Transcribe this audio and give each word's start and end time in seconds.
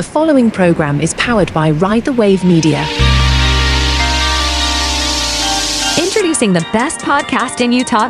The 0.00 0.04
following 0.04 0.50
program 0.50 0.98
is 1.02 1.12
powered 1.12 1.52
by 1.52 1.72
Ride 1.72 2.06
the 2.06 2.12
Wave 2.14 2.42
Media. 2.42 2.78
Introducing 5.98 6.54
the 6.54 6.66
best 6.72 7.00
podcast 7.00 7.60
in 7.60 7.70
Utah, 7.70 8.08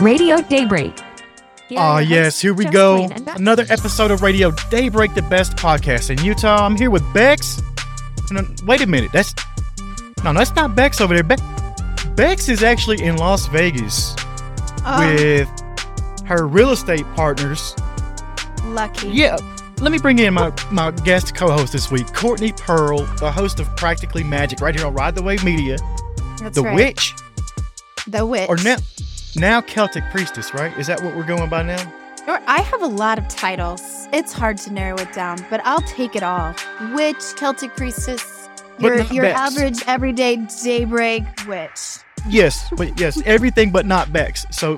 Radio 0.00 0.40
Daybreak. 0.40 0.96
Ah, 1.76 1.94
are 1.94 2.02
yes, 2.02 2.40
here 2.40 2.54
we 2.54 2.66
go. 2.66 3.08
Another 3.34 3.64
episode 3.68 4.12
of 4.12 4.22
Radio 4.22 4.52
Daybreak, 4.70 5.12
the 5.14 5.22
best 5.22 5.56
podcast 5.56 6.16
in 6.16 6.24
Utah. 6.24 6.64
I'm 6.64 6.76
here 6.76 6.88
with 6.88 7.02
Becks. 7.12 7.60
No, 8.30 8.42
wait 8.64 8.82
a 8.82 8.86
minute. 8.86 9.10
That's 9.10 9.34
no, 10.22 10.32
that's 10.32 10.54
not 10.54 10.76
Becks 10.76 11.00
over 11.00 11.14
there. 11.14 11.24
Be- 11.24 11.42
Becks 12.14 12.48
is 12.48 12.62
actually 12.62 13.02
in 13.02 13.16
Las 13.16 13.46
Vegas 13.48 14.14
Oh, 14.86 15.00
with 15.00 15.48
her 16.26 16.46
real 16.46 16.70
estate 16.70 17.04
partners. 17.16 17.74
lucky. 18.66 19.08
Yeah, 19.08 19.38
let 19.80 19.92
me 19.92 19.98
bring 19.98 20.18
in 20.18 20.34
my, 20.34 20.52
my 20.70 20.90
guest 20.90 21.34
co-host 21.34 21.72
this 21.72 21.90
week, 21.90 22.12
Courtney 22.12 22.52
Pearl, 22.52 22.98
the 23.16 23.30
host 23.30 23.60
of 23.60 23.74
Practically 23.76 24.22
Magick, 24.24 24.60
right 24.60 24.74
here 24.74 24.86
on 24.86 24.94
Ride 24.94 25.14
the 25.14 25.22
Wave 25.22 25.44
Media. 25.44 25.76
That's 26.40 26.56
the 26.56 26.62
right. 26.62 26.74
Witch, 26.74 27.14
The 28.06 28.24
witch. 28.26 28.48
or 28.48 28.56
now 28.56 28.76
now 29.36 29.60
Celtic 29.60 30.04
Priestess, 30.10 30.52
right? 30.54 30.76
Is 30.78 30.86
that 30.88 31.00
what 31.02 31.14
we're 31.14 31.24
going 31.26 31.48
by 31.48 31.62
now? 31.62 31.92
I 32.46 32.60
have 32.60 32.82
a 32.82 32.86
lot 32.86 33.18
of 33.18 33.26
titles. 33.28 33.80
It's 34.12 34.32
hard 34.32 34.58
to 34.58 34.72
narrow 34.72 34.98
it 34.98 35.12
down, 35.14 35.38
but 35.48 35.62
I'll 35.64 35.80
take 35.82 36.14
it 36.14 36.22
all. 36.22 36.54
Witch, 36.92 37.20
Celtic 37.36 37.74
priestess, 37.74 38.48
your 38.78 39.00
your 39.04 39.24
Becks. 39.24 39.38
average 39.56 39.82
everyday 39.86 40.36
daybreak 40.62 41.24
witch. 41.46 41.98
Yes, 42.28 42.68
but 42.76 42.98
yes, 43.00 43.22
everything 43.24 43.70
but 43.70 43.86
not 43.86 44.12
Becks. 44.12 44.44
So 44.50 44.76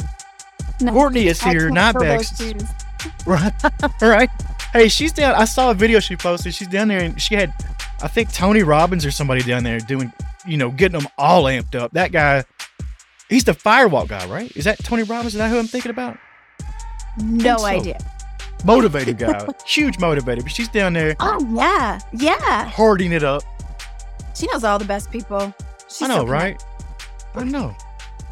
No, 0.81 0.93
Courtney 0.93 1.27
is 1.27 1.43
here, 1.43 1.71
not 1.71 1.95
Becks. 1.99 2.41
Right. 3.27 3.53
right. 4.03 4.29
Hey, 4.73 4.89
she's 4.89 5.13
down. 5.13 5.35
I 5.35 5.45
saw 5.45 5.71
a 5.71 5.75
video 5.75 5.99
she 6.01 6.17
posted. 6.17 6.55
She's 6.55 6.69
down 6.69 6.89
there 6.89 7.01
and 7.01 7.21
she 7.21 7.35
had, 7.35 7.53
I 8.03 8.09
think, 8.09 8.33
Tony 8.33 8.63
Robbins 8.63 9.05
or 9.05 9.11
somebody 9.11 9.43
down 9.43 9.65
there 9.65 9.81
doing, 9.81 10.13
you 10.47 10.57
know, 10.57 10.71
getting 10.71 10.99
them 11.01 11.09
all 11.19 11.45
amped 11.45 11.75
up. 11.75 11.93
That 11.93 12.13
guy, 12.13 12.45
he's 13.29 13.45
the 13.45 13.53
firewalk 13.53 14.09
guy, 14.09 14.27
right? 14.29 14.55
Is 14.57 14.65
that 14.65 14.79
Tony 14.85 15.03
Robbins? 15.03 15.35
Is 15.35 15.39
that 15.39 15.51
who 15.51 15.59
I'm 15.59 15.67
thinking 15.67 15.91
about? 15.91 16.19
No 17.21 17.57
so. 17.57 17.65
idea. 17.65 17.99
Motivated 18.65 19.19
guy. 19.19 19.47
Huge 19.67 19.97
motivator. 19.99 20.43
But 20.43 20.53
she's 20.53 20.69
down 20.69 20.93
there 20.93 21.17
Oh 21.19 21.45
yeah, 21.55 21.99
yeah. 22.13 22.69
hoarding 22.69 23.13
it 23.13 23.25
up. 23.25 23.43
She 24.37 24.47
knows 24.53 24.65
all 24.65 24.79
the 24.79 24.85
best 24.85 25.11
people. 25.11 25.53
She's 25.89 26.03
I 26.03 26.07
know, 26.09 26.25
so 26.25 26.27
right? 26.27 26.63
I 27.35 27.45
know. 27.45 27.75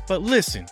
But 0.07 0.23
listen, 0.23 0.67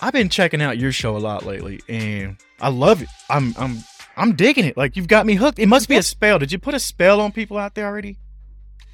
I've 0.00 0.12
been 0.12 0.28
checking 0.28 0.60
out 0.62 0.78
your 0.78 0.92
show 0.92 1.16
a 1.16 1.18
lot 1.18 1.44
lately 1.44 1.80
and 1.88 2.36
I 2.60 2.70
love 2.70 3.02
it. 3.02 3.08
I'm 3.28 3.54
I'm 3.58 3.78
I'm 4.20 4.36
digging 4.36 4.66
it. 4.66 4.76
Like 4.76 4.96
you've 4.96 5.08
got 5.08 5.24
me 5.24 5.34
hooked. 5.34 5.58
It 5.58 5.66
must 5.66 5.88
be 5.88 5.96
a 5.96 6.02
spell. 6.02 6.38
Did 6.38 6.52
you 6.52 6.58
put 6.58 6.74
a 6.74 6.78
spell 6.78 7.20
on 7.20 7.32
people 7.32 7.56
out 7.56 7.74
there 7.74 7.86
already? 7.86 8.18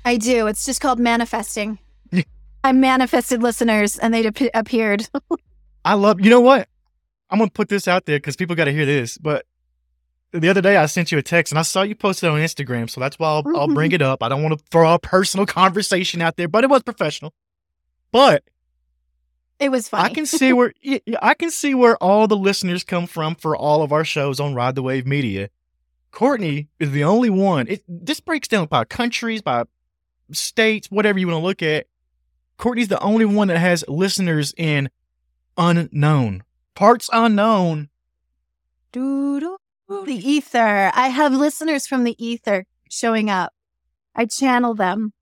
I 0.05 0.19
do. 0.19 0.47
It's 0.47 0.65
just 0.65 0.81
called 0.81 1.01
manifesting. 1.01 1.79
I 2.65 2.73
manifested 2.73 3.43
listeners, 3.43 3.99
and 3.99 4.13
they 4.13 4.27
ap- 4.27 4.51
appeared. 4.55 5.09
I 5.85 5.95
love. 5.95 6.21
You 6.21 6.31
know 6.31 6.41
what? 6.41 6.69
I'm 7.29 7.39
gonna 7.39 7.51
put 7.51 7.69
this 7.69 7.89
out 7.89 8.07
there 8.07 8.19
because 8.19 8.37
people 8.37 8.57
got 8.57 8.65
to 8.65 8.73
hear 8.73 8.87
this. 8.87 9.19
But 9.19 9.47
the 10.33 10.49
other 10.49 10.61
day 10.61 10.77
I 10.77 10.87
sent 10.87 11.11
you 11.11 11.19
a 11.19 11.23
text 11.23 11.53
and 11.53 11.59
I 11.59 11.63
saw 11.63 11.83
you 11.83 11.95
posted 11.95 12.29
on 12.29 12.39
Instagram, 12.41 12.89
so 12.89 13.01
that's 13.01 13.19
why 13.19 13.29
I'll, 13.29 13.43
I'll 13.57 13.69
bring 13.69 13.91
mm-hmm. 13.91 13.97
it 13.97 14.03
up. 14.03 14.23
I 14.23 14.29
don't 14.29 14.43
want 14.43 14.59
to 14.59 14.65
throw 14.71 14.95
a 14.95 14.99
personal 14.99 15.47
conversation 15.47 16.23
out 16.23 16.37
there, 16.37 16.49
but 16.49 16.65
it 16.65 16.71
was 16.71 16.83
professional. 16.83 17.35
But 18.13 18.45
It 19.59 19.71
was 19.71 19.89
funny. 19.89 20.11
I 20.11 20.15
can 20.15 20.27
see 20.27 20.53
where 20.55 20.73
I 21.23 21.35
can 21.35 21.51
see 21.51 21.75
where 21.75 21.97
all 21.97 22.27
the 22.27 22.37
listeners 22.37 22.85
come 22.85 23.07
from 23.07 23.35
for 23.35 23.57
all 23.57 23.83
of 23.83 23.93
our 23.93 24.05
shows 24.05 24.41
on 24.41 24.55
Ride 24.55 24.75
the 24.75 24.83
Wave 24.83 25.07
Media. 25.07 25.49
Courtney 26.11 26.69
is 26.79 26.93
the 26.93 27.05
only 27.05 27.31
one. 27.31 27.69
It 27.69 27.83
this 27.89 28.21
breaks 28.21 28.49
down 28.49 28.67
by 28.67 28.85
countries, 28.85 29.43
by 29.43 29.65
states, 30.33 30.91
whatever 30.91 31.19
you 31.19 31.27
want 31.27 31.41
to 31.41 31.47
look 31.47 31.63
at. 31.63 31.87
Courtney's 32.57 32.89
the 32.89 33.01
only 33.01 33.27
one 33.27 33.49
that 33.49 33.59
has 33.59 33.85
listeners 33.87 34.55
in 34.57 34.89
unknown 35.59 36.43
parts 36.77 37.11
unknown. 37.13 37.89
Doo-doo. 38.93 39.57
The 39.89 40.15
ether. 40.15 40.93
I 40.95 41.09
have 41.09 41.33
listeners 41.33 41.87
from 41.87 42.05
the 42.05 42.15
ether 42.25 42.67
showing 42.89 43.29
up. 43.31 43.53
I 44.15 44.27
channel 44.27 44.75
them. 44.75 45.13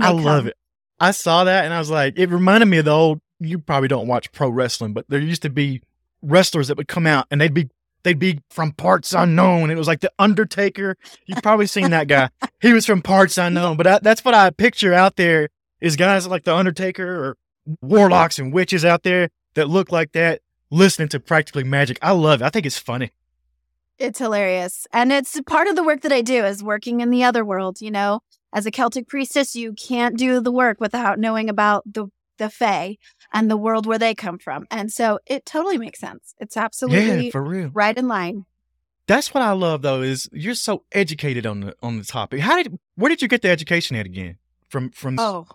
I 0.00 0.12
love 0.12 0.46
it. 0.46 0.56
I 1.00 1.10
saw 1.10 1.44
that 1.44 1.64
and 1.64 1.74
I 1.74 1.78
was 1.78 1.90
like, 1.90 2.14
it 2.16 2.30
reminded 2.30 2.66
me 2.66 2.78
of 2.78 2.84
the 2.84 2.92
old. 2.92 3.20
You 3.38 3.58
probably 3.58 3.88
don't 3.88 4.06
watch 4.06 4.32
pro 4.32 4.48
wrestling, 4.48 4.92
but 4.92 5.06
there 5.08 5.20
used 5.20 5.42
to 5.42 5.50
be 5.50 5.82
wrestlers 6.22 6.68
that 6.68 6.76
would 6.76 6.88
come 6.88 7.06
out 7.06 7.26
and 7.30 7.40
they'd 7.40 7.54
be 7.54 7.68
they'd 8.02 8.18
be 8.18 8.40
from 8.50 8.72
parts 8.72 9.12
unknown. 9.12 9.70
It 9.70 9.76
was 9.76 9.88
like 9.88 10.00
the 10.00 10.12
Undertaker. 10.18 10.96
You've 11.26 11.42
probably 11.42 11.66
seen 11.66 11.90
that 11.90 12.08
guy. 12.08 12.30
He 12.60 12.72
was 12.72 12.86
from 12.86 13.02
parts 13.02 13.36
unknown, 13.36 13.76
but 13.76 13.86
I, 13.86 13.98
that's 13.98 14.24
what 14.24 14.34
I 14.34 14.50
picture 14.50 14.94
out 14.94 15.16
there 15.16 15.48
is 15.80 15.96
guys 15.96 16.26
like 16.26 16.44
the 16.44 16.54
Undertaker 16.54 17.04
or 17.04 17.36
warlocks 17.82 18.38
and 18.38 18.52
witches 18.52 18.84
out 18.84 19.02
there 19.02 19.28
that 19.54 19.68
look 19.68 19.90
like 19.90 20.12
that, 20.12 20.40
listening 20.70 21.08
to 21.08 21.20
practically 21.20 21.64
magick. 21.64 21.98
I 22.00 22.12
love 22.12 22.42
it. 22.42 22.44
I 22.44 22.50
think 22.50 22.64
it's 22.64 22.78
funny. 22.78 23.10
It's 23.98 24.18
hilarious. 24.18 24.86
And 24.92 25.10
it's 25.10 25.40
part 25.46 25.68
of 25.68 25.74
the 25.74 25.82
work 25.82 26.02
that 26.02 26.12
I 26.12 26.20
do 26.20 26.44
is 26.44 26.62
working 26.62 27.00
in 27.00 27.10
the 27.10 27.24
other 27.24 27.44
world, 27.44 27.80
you 27.80 27.90
know. 27.90 28.20
As 28.52 28.66
a 28.66 28.70
Celtic 28.70 29.08
priestess, 29.08 29.56
you 29.56 29.72
can't 29.72 30.16
do 30.16 30.40
the 30.40 30.52
work 30.52 30.80
without 30.80 31.18
knowing 31.18 31.50
about 31.50 31.82
the 31.92 32.06
the 32.38 32.50
Fae 32.50 32.96
and 33.32 33.50
the 33.50 33.56
world 33.56 33.86
where 33.86 33.98
they 33.98 34.14
come 34.14 34.38
from. 34.38 34.66
And 34.70 34.92
so 34.92 35.18
it 35.26 35.46
totally 35.46 35.78
makes 35.78 36.00
sense. 36.00 36.34
It's 36.38 36.56
absolutely 36.56 37.26
Yeah, 37.26 37.30
for 37.30 37.42
real. 37.42 37.70
right 37.72 37.96
in 37.96 38.08
line. 38.08 38.44
That's 39.06 39.32
what 39.32 39.42
I 39.42 39.52
love 39.52 39.82
though 39.82 40.02
is 40.02 40.28
you're 40.32 40.54
so 40.54 40.82
educated 40.92 41.46
on 41.46 41.60
the 41.60 41.76
on 41.82 41.98
the 41.98 42.04
topic. 42.04 42.40
How 42.40 42.60
did 42.60 42.78
where 42.96 43.08
did 43.08 43.22
you 43.22 43.28
get 43.28 43.42
the 43.42 43.50
education 43.50 43.96
at 43.96 44.06
again? 44.06 44.38
From 44.68 44.90
from 44.90 45.16
Oh, 45.18 45.46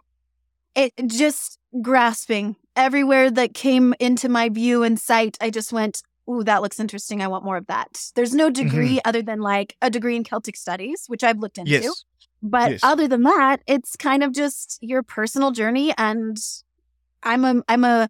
it 0.73 0.93
just 1.07 1.59
grasping 1.81 2.55
everywhere 2.75 3.29
that 3.29 3.53
came 3.53 3.93
into 3.99 4.29
my 4.29 4.47
view 4.47 4.83
and 4.83 4.97
sight. 4.97 5.37
I 5.41 5.49
just 5.49 5.73
went, 5.73 6.01
"Ooh, 6.29 6.45
that 6.45 6.61
looks 6.61 6.79
interesting. 6.79 7.21
I 7.21 7.27
want 7.27 7.43
more 7.43 7.57
of 7.57 7.67
that." 7.67 8.11
There's 8.15 8.33
no 8.33 8.49
mm-hmm. 8.49 8.63
degree 8.63 9.01
other 9.03 9.21
than 9.21 9.41
like 9.41 9.75
a 9.81 9.89
degree 9.89 10.15
in 10.15 10.23
Celtic 10.23 10.55
studies, 10.55 11.03
which 11.07 11.23
I've 11.23 11.39
looked 11.39 11.57
into. 11.57 11.71
yes. 11.71 12.05
But 12.41 12.71
yes. 12.71 12.79
other 12.83 13.07
than 13.07 13.23
that, 13.23 13.61
it's 13.67 13.95
kind 13.95 14.23
of 14.23 14.31
just 14.31 14.79
your 14.81 15.03
personal 15.03 15.51
journey. 15.51 15.93
And 15.97 16.37
I'm 17.23 17.45
a 17.45 17.63
I'm 17.67 17.83
a 17.83 18.09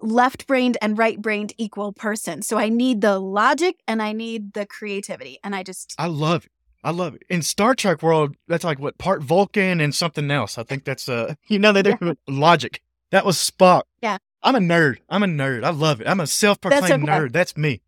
left 0.00 0.46
brained 0.46 0.76
and 0.82 0.98
right 0.98 1.20
brained 1.20 1.52
equal 1.58 1.92
person, 1.92 2.42
so 2.42 2.58
I 2.58 2.68
need 2.68 3.00
the 3.00 3.18
logic 3.18 3.76
and 3.88 4.02
I 4.02 4.12
need 4.12 4.52
the 4.54 4.66
creativity, 4.66 5.38
and 5.44 5.54
I 5.54 5.62
just 5.62 5.94
I 5.98 6.06
love 6.06 6.44
it. 6.46 6.50
I 6.84 6.90
love 6.90 7.14
it. 7.14 7.22
In 7.28 7.42
Star 7.42 7.74
Trek 7.74 8.02
world, 8.02 8.36
that's 8.46 8.62
like 8.64 8.78
what 8.78 8.96
part 8.98 9.22
Vulcan 9.22 9.80
and 9.80 9.94
something 9.94 10.30
else. 10.30 10.58
I 10.58 10.62
think 10.62 10.84
that's 10.84 11.08
uh 11.08 11.34
you 11.48 11.58
know 11.58 11.72
they 11.72 11.82
they're 11.82 11.98
logic. 12.28 12.82
That 13.10 13.24
was 13.24 13.36
Spock. 13.36 13.82
Yeah. 14.02 14.18
I'm 14.42 14.54
a 14.54 14.58
nerd. 14.60 14.98
I'm 15.08 15.22
a 15.22 15.26
nerd. 15.26 15.64
I 15.64 15.70
love 15.70 16.00
it. 16.00 16.06
I'm 16.06 16.20
a 16.20 16.26
self-proclaimed 16.26 17.02
okay. 17.02 17.12
nerd. 17.12 17.32
That's 17.32 17.56
me. 17.56 17.80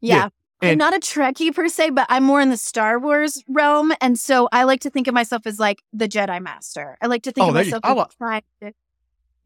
Yeah. 0.00 0.30
Yeah, 0.62 0.70
I'm 0.70 0.78
not 0.78 0.94
a 0.94 0.98
Trekkie 0.98 1.54
per 1.54 1.68
se, 1.68 1.90
but 1.90 2.06
I'm 2.10 2.24
more 2.24 2.40
in 2.40 2.50
the 2.50 2.56
Star 2.56 2.98
Wars 2.98 3.42
realm. 3.48 3.92
And 4.00 4.18
so 4.18 4.48
I 4.52 4.64
like 4.64 4.80
to 4.80 4.90
think 4.90 5.06
of 5.08 5.14
myself 5.14 5.46
as 5.46 5.58
like 5.58 5.82
the 5.92 6.06
Jedi 6.08 6.40
Master. 6.42 6.98
I 7.00 7.06
like 7.06 7.22
to 7.22 7.32
think 7.32 7.46
Oh, 7.46 7.50
of 7.50 7.54
you- 7.56 7.62
myself 7.64 7.80
I 7.84 7.90
as 7.92 7.96
wa- 7.96 8.08
trying 8.18 8.42
to, 8.62 8.72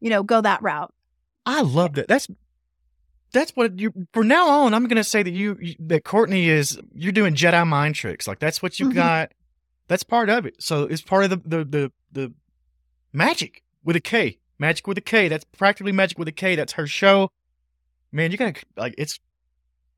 you 0.01 0.09
know, 0.09 0.23
go 0.23 0.41
that 0.41 0.61
route. 0.61 0.93
I 1.45 1.61
love 1.61 1.93
that. 1.93 2.07
That's 2.07 2.27
that's 3.31 3.51
what 3.51 3.79
you 3.79 3.91
from 4.13 4.27
now 4.27 4.47
on. 4.49 4.73
I'm 4.73 4.87
gonna 4.87 5.03
say 5.03 5.21
that 5.23 5.31
you 5.31 5.57
that 5.79 6.03
Courtney 6.03 6.49
is 6.49 6.79
you're 6.93 7.11
doing 7.11 7.35
Jedi 7.35 7.65
mind 7.67 7.95
tricks. 7.95 8.27
Like 8.27 8.39
that's 8.39 8.61
what 8.61 8.79
you 8.79 8.87
Mhm. 8.89 8.93
got. 8.95 9.31
That's 9.87 10.03
part 10.03 10.29
of 10.29 10.45
it. 10.45 10.55
So 10.61 10.83
it's 10.83 11.01
part 11.01 11.25
of 11.25 11.29
the 11.31 11.37
the 11.37 11.65
the 11.65 11.91
the 12.11 12.33
magic 13.13 13.63
with 13.83 13.95
a 13.95 13.99
K. 14.01 14.39
Magic 14.57 14.87
with 14.87 14.97
a 14.97 15.01
K. 15.01 15.27
That's 15.27 15.43
practically 15.43 15.91
magic 15.91 16.17
with 16.17 16.27
a 16.27 16.31
K. 16.31 16.55
That's 16.55 16.73
her 16.73 16.87
show. 16.87 17.31
Man, 18.11 18.31
you 18.31 18.37
gotta 18.37 18.61
like 18.77 18.95
it's. 18.97 19.19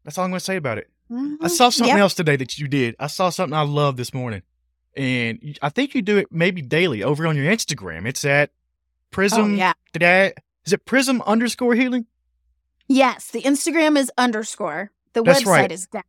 That's 0.03 0.17
all 0.17 0.25
I'm 0.25 0.31
gonna 0.31 0.39
say 0.39 0.55
about 0.55 0.77
it. 0.77 0.89
I 1.09 1.13
Mhm. 1.13 1.49
saw 1.49 1.69
something 1.69 1.95
Yep. 1.95 2.01
else 2.01 2.13
today 2.15 2.35
that 2.37 2.57
you 2.57 2.67
did. 2.67 2.95
I 2.99 3.07
saw 3.07 3.29
something 3.29 3.55
I 3.57 3.61
love 3.61 3.95
this 3.97 4.13
morning, 4.13 4.41
and 4.95 5.57
I 5.61 5.69
think 5.69 5.93
you 5.95 6.01
do 6.01 6.17
it 6.17 6.27
maybe 6.31 6.61
daily 6.61 7.03
over 7.03 7.27
on 7.27 7.35
your 7.37 7.45
Instagram. 7.51 8.05
It's 8.07 8.25
at 8.25 8.51
Prism. 9.11 9.53
Oh, 9.53 9.55
yeah. 9.55 9.73
That 9.93 10.33
is 10.65 10.73
it. 10.73 10.85
Prism 10.85 11.21
underscore 11.23 11.75
healing. 11.75 12.05
Yes. 12.87 13.31
The 13.31 13.41
Instagram 13.41 13.97
is 13.97 14.11
underscore. 14.17 14.91
The 15.13 15.23
That's 15.23 15.43
website 15.43 15.45
right. 15.47 15.71
is 15.71 15.87
down. 15.87 16.03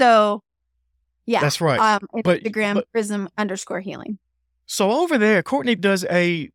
So, 0.00 0.42
yeah. 1.26 1.40
That's 1.40 1.60
right. 1.60 1.78
Um, 1.78 2.06
But- 2.24 2.42
Instagram 2.42 2.74
but- 2.74 2.92
prism 2.92 3.28
underscore 3.36 3.80
healing. 3.80 4.18
So 4.66 4.90
over 4.92 5.18
there, 5.18 5.42
Courtney 5.42 5.74
does 5.74 6.04
a, 6.10 6.48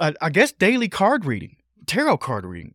a 0.00 0.14
I 0.20 0.30
guess, 0.30 0.52
daily 0.52 0.88
card 0.88 1.24
reading, 1.24 1.56
tarot 1.86 2.18
card 2.18 2.46
reading. 2.46 2.74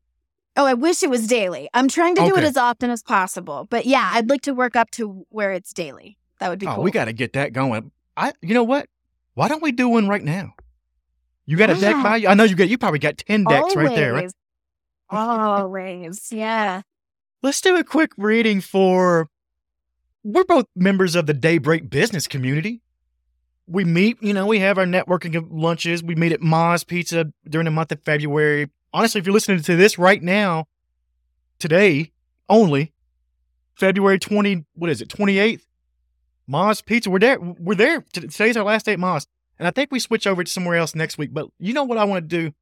Oh, 0.57 0.65
I 0.65 0.73
wish 0.75 1.01
it 1.01 1.09
was 1.09 1.25
daily. 1.25 1.67
I'm 1.73 1.87
trying 1.87 2.15
to 2.15 2.27
do 2.27 2.35
it 2.37 2.43
as 2.43 2.57
often 2.57 2.89
as 2.91 3.01
possible. 3.01 3.65
But 3.69 3.85
yeah, 3.85 4.11
I'd 4.13 4.29
like 4.29 4.41
to 4.41 4.53
work 4.53 4.75
up 4.75 4.91
to 4.91 5.25
where 5.29 5.51
it's 5.51 5.73
daily. 5.73 6.17
That 6.39 6.49
would 6.49 6.59
be 6.59 6.67
Oh, 6.67 6.75
cool. 6.75 6.83
we 6.83 6.91
got 6.91 7.05
to 7.05 7.13
get 7.13 7.33
that 7.33 7.53
going. 7.53 7.91
I, 8.15 8.33
you 8.41 8.53
know 8.53 8.63
what? 8.63 8.87
Why 9.33 9.47
don't 9.47 9.63
we 9.63 9.71
do 9.71 9.87
one 9.89 10.07
right 10.07 10.21
now? 10.23 10.53
You 11.45 11.57
got 11.57 11.69
a 11.69 11.75
deck 11.75 12.01
by 12.01 12.17
you? 12.17 12.27
I 12.27 12.33
know 12.33 12.43
you 12.43 12.55
got. 12.55 12.69
You 12.69 12.77
probably 12.77 12.99
got 12.99 13.17
ten 13.17 13.43
decks 13.43 13.75
right 13.75 13.95
there. 13.95 14.13
Right? 14.13 14.31
Always. 15.09 15.61
Always. 15.61 16.31
Yeah. 16.31 16.81
Let's 17.41 17.59
do 17.59 17.75
a 17.75 17.83
quick 17.83 18.11
reading 18.17 18.61
for 18.61 19.27
we're 20.23 20.45
both 20.45 20.65
members 20.75 21.15
of 21.15 21.25
the 21.25 21.33
Daybreak 21.33 21.89
business 21.89 22.27
community. 22.27 22.81
We 23.67 23.83
meet, 23.85 24.21
you 24.21 24.33
know, 24.33 24.47
we 24.47 24.59
have 24.59 24.77
our 24.77 24.85
networking 24.85 25.47
lunches. 25.51 26.03
We 26.03 26.15
meet 26.15 26.31
at 26.31 26.41
Ma's 26.41 26.83
Pizza 26.83 27.31
during 27.47 27.65
the 27.65 27.71
month 27.71 27.91
of 27.91 28.01
February. 28.03 28.69
Honestly, 28.93 29.19
if 29.19 29.25
you're 29.25 29.33
listening 29.33 29.61
to 29.61 29.75
this 29.75 29.97
right 29.97 30.21
now, 30.21 30.67
today 31.59 32.11
only, 32.49 32.93
February 33.75 34.19
20, 34.19 34.65
what 34.75 34.89
is 34.89 35.01
it, 35.01 35.09
28th? 35.09 35.61
Ma's 36.47 36.81
Pizza. 36.81 37.09
We're 37.09 37.19
there. 37.19 37.39
We're 37.39 37.75
there. 37.75 38.05
Today's 38.13 38.57
our 38.57 38.63
last 38.63 38.85
day 38.85 38.93
at 38.93 38.99
Ma's. 38.99 39.27
And 39.63 39.67
I 39.69 39.71
think 39.71 39.93
we 39.93 39.99
switch 39.99 40.27
over 40.27 40.43
to 40.43 40.51
somewhere 40.51 40.75
else 40.75 40.93
next 40.93 41.17
week. 41.17 41.33
But 41.33 41.47
you 41.57 41.71
know 41.71 41.85
what 41.85 41.97
I 41.97 42.03
want 42.03 42.29
to 42.29 42.41
do? 42.41 42.53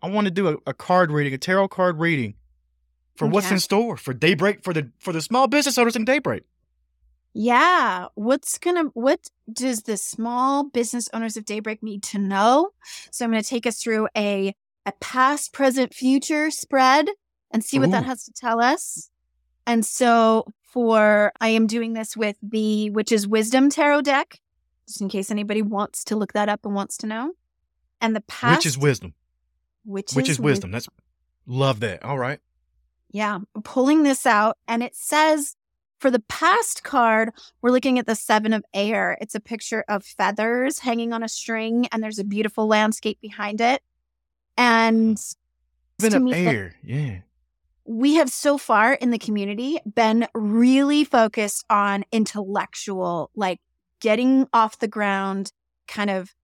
I 0.00 0.08
want 0.08 0.26
to 0.26 0.30
do 0.30 0.46
a, 0.50 0.56
a 0.68 0.72
card 0.72 1.10
reading, 1.10 1.34
a 1.34 1.38
tarot 1.38 1.66
card 1.66 1.98
reading 1.98 2.34
for 3.16 3.24
Okay. 3.24 3.32
what's 3.32 3.50
in 3.50 3.58
store 3.58 3.96
for 3.96 4.14
Daybreak 4.14 4.62
for 4.62 4.72
the 4.72 4.92
for 5.00 5.12
the 5.12 5.20
small 5.20 5.48
business 5.48 5.76
owners 5.78 5.96
in 5.96 6.04
Daybreak. 6.04 6.44
Yeah. 7.34 8.06
What's 8.14 8.56
gonna 8.56 8.84
what 8.94 9.18
does 9.52 9.82
the 9.82 9.96
small 9.96 10.62
business 10.62 11.08
owners 11.12 11.36
of 11.36 11.44
Daybreak 11.44 11.82
need 11.82 12.04
to 12.04 12.18
know? 12.18 12.70
So 13.10 13.24
I'm 13.24 13.32
gonna 13.32 13.42
take 13.42 13.66
us 13.66 13.82
through 13.82 14.06
a 14.16 14.54
a 14.86 14.92
past, 15.00 15.52
present, 15.52 15.92
future 15.92 16.52
spread 16.52 17.08
and 17.50 17.64
see 17.64 17.80
what 17.80 17.90
that 17.90 18.04
has 18.04 18.22
to 18.26 18.32
tell 18.32 18.60
us. 18.60 19.10
And 19.66 19.84
so 19.84 20.52
for 20.62 21.32
I 21.40 21.48
am 21.48 21.66
doing 21.66 21.94
this 21.94 22.16
with 22.16 22.36
the 22.40 22.90
Witch's 22.90 23.26
Wisdom 23.26 23.70
Tarot 23.70 24.02
deck, 24.02 24.38
just 24.88 25.00
in 25.00 25.08
case 25.08 25.30
anybody 25.30 25.62
wants 25.62 26.02
to 26.04 26.16
look 26.16 26.32
that 26.32 26.48
up 26.48 26.64
and 26.66 26.74
wants 26.74 26.96
to 26.98 27.06
know. 27.06 27.34
And 28.00 28.16
the 28.16 28.20
past 28.22 28.58
Which 28.58 28.66
is 28.66 28.78
wisdom. 28.78 29.14
which, 29.84 30.12
Which 30.14 30.28
is 30.28 30.40
wis- 30.40 30.52
wisdom. 30.54 30.72
That's 30.72 30.88
love 31.46 31.78
that. 31.80 32.02
All 32.04 32.18
right. 32.18 32.40
Yeah, 33.10 33.38
I'm 33.54 33.62
pulling 33.62 34.02
this 34.02 34.26
out, 34.26 34.58
and 34.66 34.82
it 34.82 34.94
says 34.96 35.54
for 35.98 36.10
the 36.10 36.20
past 36.20 36.84
card, 36.84 37.30
we're 37.62 37.70
looking 37.70 37.98
at 37.98 38.06
the 38.06 38.14
Seven 38.14 38.52
of 38.52 38.64
Air. 38.74 39.16
It's 39.20 39.34
a 39.34 39.40
picture 39.40 39.84
of 39.88 40.04
feathers 40.04 40.80
hanging 40.80 41.12
on 41.12 41.22
a 41.22 41.28
string, 41.28 41.86
and 41.90 42.02
there's 42.02 42.18
a 42.18 42.24
beautiful 42.24 42.66
landscape 42.66 43.18
behind 43.20 43.60
it. 43.60 43.82
And 44.56 45.18
Even 46.00 46.10
to 46.10 46.16
up 46.18 46.22
me, 46.22 46.30
like, 46.32 46.54
air. 46.54 46.74
Yeah. 46.84 47.18
we 47.84 48.14
have 48.14 48.28
so 48.30 48.58
far 48.58 48.92
in 48.92 49.10
the 49.10 49.18
community 49.18 49.78
been 49.92 50.26
really 50.34 51.02
focused 51.04 51.64
on 51.70 52.04
intellectual, 52.12 53.30
like 53.34 53.60
getting 54.00 54.48
off 54.52 54.78
the 54.78 54.88
ground, 54.88 55.52
kind 55.86 56.10
of 56.10 56.34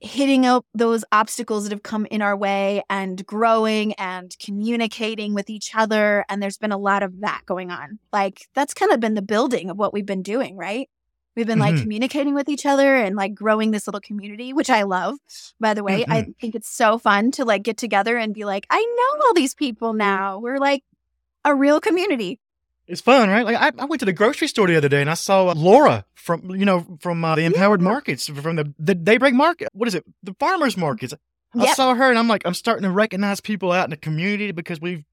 hitting 0.00 0.44
up 0.44 0.66
those 0.74 1.04
obstacles 1.12 1.62
that 1.62 1.72
have 1.72 1.84
come 1.84 2.06
in 2.06 2.20
our 2.22 2.36
way 2.36 2.82
and 2.90 3.24
growing 3.24 3.92
and 3.94 4.36
communicating 4.44 5.32
with 5.32 5.48
each 5.48 5.76
other. 5.76 6.24
And 6.28 6.42
there's 6.42 6.58
been 6.58 6.72
a 6.72 6.76
lot 6.78 7.04
of 7.04 7.20
that 7.20 7.42
going 7.46 7.70
on. 7.70 8.00
Like 8.12 8.46
that's 8.54 8.74
kind 8.74 8.90
of 8.90 8.98
been 8.98 9.14
the 9.14 9.22
building 9.22 9.70
of 9.70 9.76
what 9.76 9.92
we've 9.92 10.04
been 10.06 10.22
doing, 10.22 10.56
right? 10.56 10.88
We've 11.36 11.46
been 11.46 11.60
like 11.60 11.76
Mhm. 11.76 11.82
communicating 11.82 12.34
with 12.34 12.48
each 12.48 12.66
other 12.66 12.96
and 12.96 13.14
like 13.16 13.32
growing 13.34 13.70
this 13.70 13.86
little 13.86 14.00
community, 14.00 14.52
which 14.52 14.68
I 14.68 14.82
love. 14.82 15.14
By 15.60 15.72
the 15.72 15.84
way, 15.84 16.04
I 16.10 16.26
think 16.40 16.54
it's 16.56 16.68
so 16.68 16.98
fun 16.98 17.30
to 17.32 17.44
like 17.44 17.62
get 17.62 17.76
together 17.76 18.16
and 18.18 18.34
be 18.34 18.44
like, 18.44 18.66
I 18.70 18.80
know 18.80 19.24
all 19.24 19.34
these 19.34 19.54
people 19.54 19.92
now. 19.92 20.38
We're 20.40 20.58
like 20.58 20.82
a 21.44 21.54
real 21.54 21.80
community. 21.80 22.40
It's 22.86 23.00
fun, 23.00 23.28
right? 23.28 23.44
Like 23.44 23.56
I, 23.56 23.70
I 23.78 23.84
went 23.86 24.00
to 24.00 24.06
the 24.06 24.12
grocery 24.12 24.48
store 24.48 24.66
the 24.66 24.76
other 24.76 24.88
day 24.88 25.00
and 25.00 25.08
I 25.10 25.14
saw 25.14 25.48
uh, 25.48 25.54
Laura 25.54 26.04
from 26.14 26.50
you 26.50 26.64
know 26.64 26.98
from 27.00 27.24
uh, 27.24 27.36
the 27.36 27.44
Empowered 27.44 27.80
Markets 27.80 28.26
from 28.28 28.56
the 28.56 28.74
the 28.78 28.94
Daybreak 28.94 29.34
Market. 29.34 29.68
What 29.72 29.88
is 29.88 29.94
it? 29.94 30.04
The 30.22 30.34
farmers 30.38 30.76
markets. 30.76 31.14
I 31.58 31.74
saw 31.74 31.94
her 31.94 32.08
and 32.10 32.18
I'm 32.18 32.28
like 32.28 32.42
I'm 32.44 32.54
starting 32.54 32.82
to 32.84 32.90
recognize 32.90 33.40
people 33.40 33.72
out 33.72 33.84
in 33.84 33.90
the 33.90 33.96
community 33.96 34.52
because 34.52 34.80
we've 34.80 35.04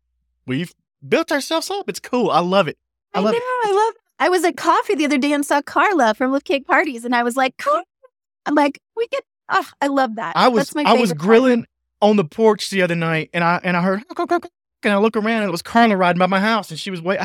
we've 0.46 0.74
built 1.08 1.32
ourselves 1.32 1.70
up. 1.70 1.88
It's 1.90 2.00
cool. 2.00 2.32
I 2.32 2.40
love 2.40 2.68
it. 2.68 2.78
I 3.14 3.20
I, 3.20 3.22
love 3.22 3.34
know. 3.34 3.38
it. 3.38 3.44
I 3.68 3.72
love. 3.72 3.94
I 4.20 4.30
was 4.30 4.44
at 4.44 4.58
coffee 4.58 4.96
the 4.96 5.06
other 5.06 5.18
day 5.18 5.32
and 5.32 5.46
saw 5.46 5.62
Carla 5.62 6.14
from 6.14 6.32
Lift 6.32 6.46
Cake 6.46 6.66
Parties, 6.68 7.06
and 7.06 7.16
I 7.16 7.24
was 7.24 7.38
like, 7.38 7.56
"Cool." 7.58 7.82
I'm 8.46 8.56
like, 8.56 8.80
we 8.96 9.08
get. 9.08 9.24
Oh, 9.50 9.66
I 9.82 9.88
love 9.88 10.16
that. 10.16 10.36
I 10.36 10.48
was 10.48 10.70
That's 10.70 10.76
my 10.76 10.84
I 10.84 10.94
was 10.94 11.10
favorite 11.10 11.18
part. 11.20 11.28
grilling 11.28 11.66
on 12.02 12.16
the 12.16 12.24
porch 12.24 12.70
the 12.70 12.82
other 12.82 12.96
night 12.96 13.30
and 13.34 13.44
I 13.44 13.60
and 13.64 13.76
I 13.76 13.82
heard 13.82 14.04
and 14.84 14.94
I 14.94 14.98
look 14.98 15.18
around 15.18 15.42
and 15.42 15.46
it 15.46 15.52
was 15.52 15.62
Carla 15.62 15.98
riding 15.98 16.20
by 16.20 16.28
my 16.28 16.40
house 16.40 16.70
and 16.72 16.80
she 16.80 16.92
was 16.92 17.02
wait 17.02 17.20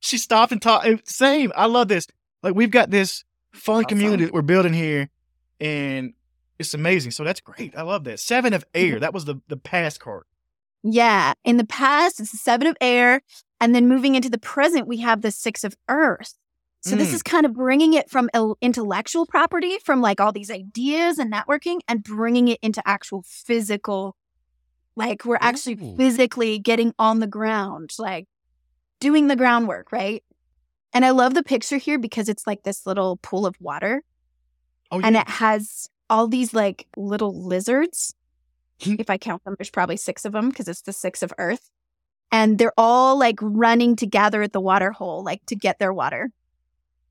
she 0.00 0.18
stopped 0.18 0.50
and 0.52 0.60
talked 0.60 0.86
same 1.08 1.52
I 1.56 1.66
love 1.66 1.88
this 1.88 2.06
like 2.42 2.54
we've 2.54 2.70
got 2.70 2.90
this 2.90 3.24
fun 3.52 3.84
community 3.84 4.24
that 4.24 4.32
we're 4.34 4.42
building 4.42 4.72
here 4.72 5.08
and 5.60 6.14
it's 6.58 6.74
amazing 6.74 7.10
so 7.12 7.24
that's 7.24 7.40
great 7.40 7.76
I 7.76 7.82
love 7.82 8.04
that 8.04 8.18
seven 8.20 8.52
of 8.52 8.64
air 8.74 8.98
that 9.00 9.14
was 9.14 9.24
the 9.26 9.36
the 9.48 9.56
past 9.56 10.00
card 10.00 10.24
Yeah. 10.82 11.34
In 11.44 11.56
the 11.58 11.66
past, 11.66 12.20
it's 12.20 12.30
the 12.32 12.38
seven 12.38 12.66
of 12.66 12.74
air. 12.80 13.20
And 13.60 13.74
then 13.74 13.86
moving 13.86 14.14
into 14.14 14.30
the 14.30 14.38
present, 14.38 14.86
we 14.88 14.96
have 14.98 15.20
the 15.20 15.30
six 15.30 15.62
of 15.64 15.76
earth. 15.90 16.32
So 16.80 16.96
this 16.96 17.10
Mm. 17.10 17.14
is 17.16 17.22
kind 17.22 17.44
of 17.44 17.52
bringing 17.52 17.92
it 17.92 18.08
from 18.08 18.30
el- 18.32 18.56
intellectual 18.62 19.26
property, 19.26 19.76
from 19.84 20.00
like 20.00 20.18
all 20.22 20.32
these 20.32 20.50
ideas 20.50 21.18
and 21.18 21.30
networking, 21.30 21.80
and 21.86 22.02
bringing 22.02 22.48
it 22.48 22.58
into 22.62 22.80
actual 22.88 23.22
physical. 23.26 24.16
Like 24.96 25.26
we're 25.26 25.36
actually 25.42 25.76
Ooh. 25.82 25.96
physically 25.98 26.58
getting 26.58 26.94
on 26.98 27.20
the 27.20 27.26
ground, 27.26 27.90
like 27.98 28.26
doing 29.00 29.26
the 29.26 29.36
groundwork, 29.36 29.92
right? 29.92 30.22
And 30.92 31.04
I 31.04 31.10
love 31.10 31.34
the 31.34 31.42
picture 31.42 31.76
here 31.76 31.98
because 31.98 32.28
it's 32.28 32.46
like 32.46 32.62
this 32.62 32.86
little 32.86 33.16
pool 33.18 33.46
of 33.46 33.54
water 33.60 34.02
oh 34.90 35.00
and 35.02 35.16
it 35.16 35.28
has 35.28 35.88
all 36.08 36.26
these 36.26 36.52
like 36.52 36.86
little 36.96 37.46
lizards. 37.46 38.14
Hmm. 38.82 38.96
if 38.98 39.10
I 39.10 39.18
count 39.18 39.44
them, 39.44 39.56
there's 39.58 39.70
probably 39.70 39.96
six 39.96 40.24
of 40.24 40.32
them 40.32 40.48
because 40.48 40.66
it's 40.66 40.82
the 40.82 40.92
six 40.92 41.22
of 41.22 41.32
Earth. 41.38 41.70
And 42.32 42.58
they're 42.58 42.72
all 42.78 43.18
like 43.18 43.38
running 43.40 43.96
to 43.96 44.06
gather 44.06 44.42
at 44.42 44.52
the 44.52 44.60
water 44.60 44.92
hole, 44.92 45.22
like 45.24 45.44
to 45.46 45.56
get 45.56 45.78
their 45.78 45.92
water. 45.92 46.30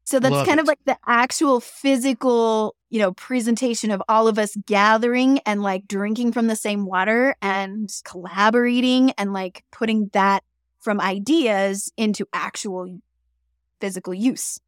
So 0.06 0.20
that's 0.20 0.34
Love 0.34 0.48
kind 0.48 0.60
of 0.60 0.66
like 0.66 0.80
the 0.86 0.98
actual 1.06 1.60
physical, 1.60 2.76
you 2.90 3.00
know, 3.00 3.12
presentation 3.12 3.92
of 3.92 4.02
all 4.10 4.28
of 4.28 4.40
us 4.40 4.58
gathering 4.66 5.40
and 5.46 5.62
like 5.62 5.88
drinking 5.88 6.32
from 6.32 6.48
the 6.48 6.56
same 6.56 6.86
water 6.86 7.36
and 7.44 7.92
collaborating 8.06 9.12
and 9.20 9.34
like 9.34 9.64
putting 9.72 10.10
that 10.14 10.44
from 10.80 11.00
ideas 11.02 11.92
into 11.98 12.26
actual 12.34 13.00
physical 13.81 14.14
use. 14.14 14.60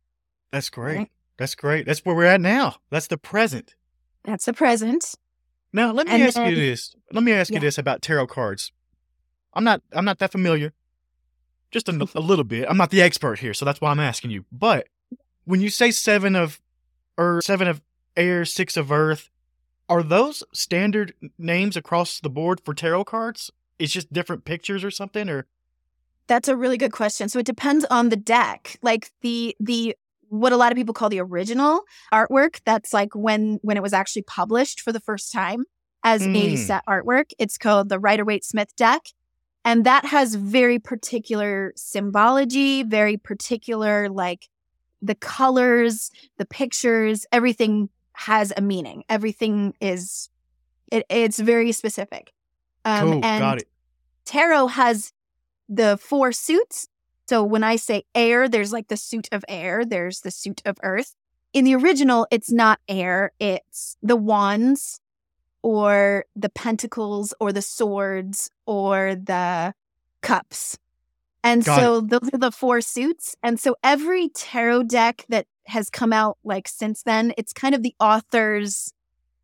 that's 0.51 0.69
great 0.69 0.97
Right. 0.97 1.11
that's 1.37 1.55
great 1.55 1.85
that's 1.85 2.03
where 2.05 2.15
we're 2.15 2.25
at 2.25 2.41
now 2.41 2.75
that's 2.89 3.07
the 3.07 3.17
present 3.17 3.75
That's 4.23 4.45
the 4.45 4.53
present. 4.53 5.15
Now 5.73 5.91
let 5.91 6.05
me 6.07 6.13
And 6.13 6.23
ask 6.23 6.37
you 6.37 6.55
this. 6.55 6.95
Let 7.11 7.23
me 7.23 7.31
ask 7.31 7.51
you 7.51 7.59
this 7.59 7.77
about 7.77 8.01
tarot 8.01 8.27
cards. 8.27 8.71
I'm 9.53 9.63
not 9.63 9.81
I'm 9.93 10.05
not 10.05 10.19
that 10.19 10.31
familiar. 10.31 10.73
Just 11.71 11.87
a, 11.89 11.93
a 12.13 12.19
little 12.19 12.43
bit. 12.43 12.67
I'm 12.69 12.77
not 12.77 12.89
the 12.91 13.01
expert 13.01 13.39
here, 13.39 13.53
so 13.53 13.63
that's 13.65 13.79
why 13.81 13.89
I'm 13.91 13.99
asking 13.99 14.31
you. 14.31 14.43
But 14.51 14.87
when 15.45 15.61
you 15.61 15.69
say 15.69 15.89
seven 15.91 16.35
of 16.35 16.59
or 17.17 17.41
seven 17.41 17.67
of 17.67 17.81
air, 18.17 18.43
six 18.45 18.75
of 18.77 18.91
earth, 18.91 19.29
are 19.87 20.03
those 20.03 20.43
standard 20.53 21.13
names 21.37 21.77
across 21.77 22.19
the 22.19 22.29
board 22.29 22.59
for 22.63 22.73
tarot 22.73 23.05
cards? 23.05 23.49
It's 23.79 23.93
just 23.93 24.11
different 24.13 24.43
pictures 24.45 24.83
or 24.83 24.91
something, 24.91 25.29
or 25.29 25.47
That's 26.31 26.47
a 26.47 26.55
really 26.55 26.77
good 26.77 26.93
question. 26.93 27.27
So 27.27 27.39
it 27.39 27.45
depends 27.45 27.83
on 27.91 28.07
the 28.07 28.15
deck. 28.15 28.77
Like 28.81 29.11
the 29.19 29.53
the 29.59 29.97
what 30.29 30.53
a 30.53 30.55
lot 30.55 30.71
of 30.71 30.77
people 30.77 30.93
call 30.93 31.09
the 31.09 31.19
original 31.19 31.81
artwork, 32.13 32.61
that's 32.63 32.93
like 32.93 33.13
when 33.13 33.59
when 33.63 33.75
it 33.75 33.83
was 33.83 33.91
actually 33.91 34.21
published 34.21 34.79
for 34.79 34.93
the 34.93 35.01
first 35.01 35.33
time 35.33 35.65
as 36.05 36.21
a 36.21 36.29
Mm. 36.29 36.57
set 36.57 36.85
artwork. 36.85 37.31
It's 37.37 37.57
called 37.57 37.89
the 37.89 37.99
Rider 37.99 38.23
Waite 38.23 38.45
Smith 38.45 38.73
deck. 38.77 39.01
And 39.65 39.85
that 39.85 40.05
has 40.05 40.35
very 40.35 40.79
particular 40.79 41.73
symbology, 41.75 42.83
very 42.83 43.17
particular 43.17 44.07
like 44.07 44.47
the 45.01 45.15
colors, 45.15 46.11
the 46.37 46.45
pictures, 46.45 47.25
everything 47.33 47.89
has 48.13 48.53
a 48.55 48.61
meaning. 48.61 49.03
Everything 49.09 49.73
is 49.81 50.29
it, 50.93 51.05
it's 51.09 51.39
very 51.39 51.73
specific. 51.73 52.31
Um, 52.85 53.01
cool, 53.01 53.25
and 53.25 53.41
got 53.41 53.57
it. 53.57 53.67
tarot 54.23 54.67
has 54.67 55.11
the 55.71 55.97
four 55.97 56.31
suits. 56.31 56.87
So 57.27 57.43
when 57.43 57.63
I 57.63 57.77
say 57.77 58.03
air, 58.13 58.49
there's 58.49 58.73
like 58.73 58.89
the 58.89 58.97
suit 58.97 59.29
of 59.31 59.45
air, 59.47 59.85
there's 59.85 60.19
the 60.19 60.31
suit 60.31 60.61
of 60.65 60.77
earth. 60.83 61.15
In 61.53 61.63
the 61.63 61.75
original, 61.75 62.27
it's 62.29 62.51
not 62.51 62.79
air, 62.87 63.31
it's 63.39 63.97
the 64.03 64.17
wands 64.17 64.99
or 65.63 66.25
the 66.35 66.49
pentacles 66.49 67.33
or 67.39 67.53
the 67.53 67.61
swords 67.61 68.51
or 68.65 69.15
the 69.15 69.73
cups. 70.21 70.77
And 71.43 71.63
Got 71.63 71.79
so 71.79 72.01
those 72.01 72.29
are 72.33 72.37
the 72.37 72.51
four 72.51 72.81
suits. 72.81 73.35
And 73.41 73.59
so 73.59 73.75
every 73.83 74.29
tarot 74.29 74.83
deck 74.83 75.25
that 75.29 75.47
has 75.67 75.89
come 75.89 76.11
out 76.11 76.37
like 76.43 76.67
since 76.67 77.03
then, 77.03 77.33
it's 77.37 77.53
kind 77.53 77.73
of 77.73 77.81
the 77.81 77.95
author's 77.99 78.93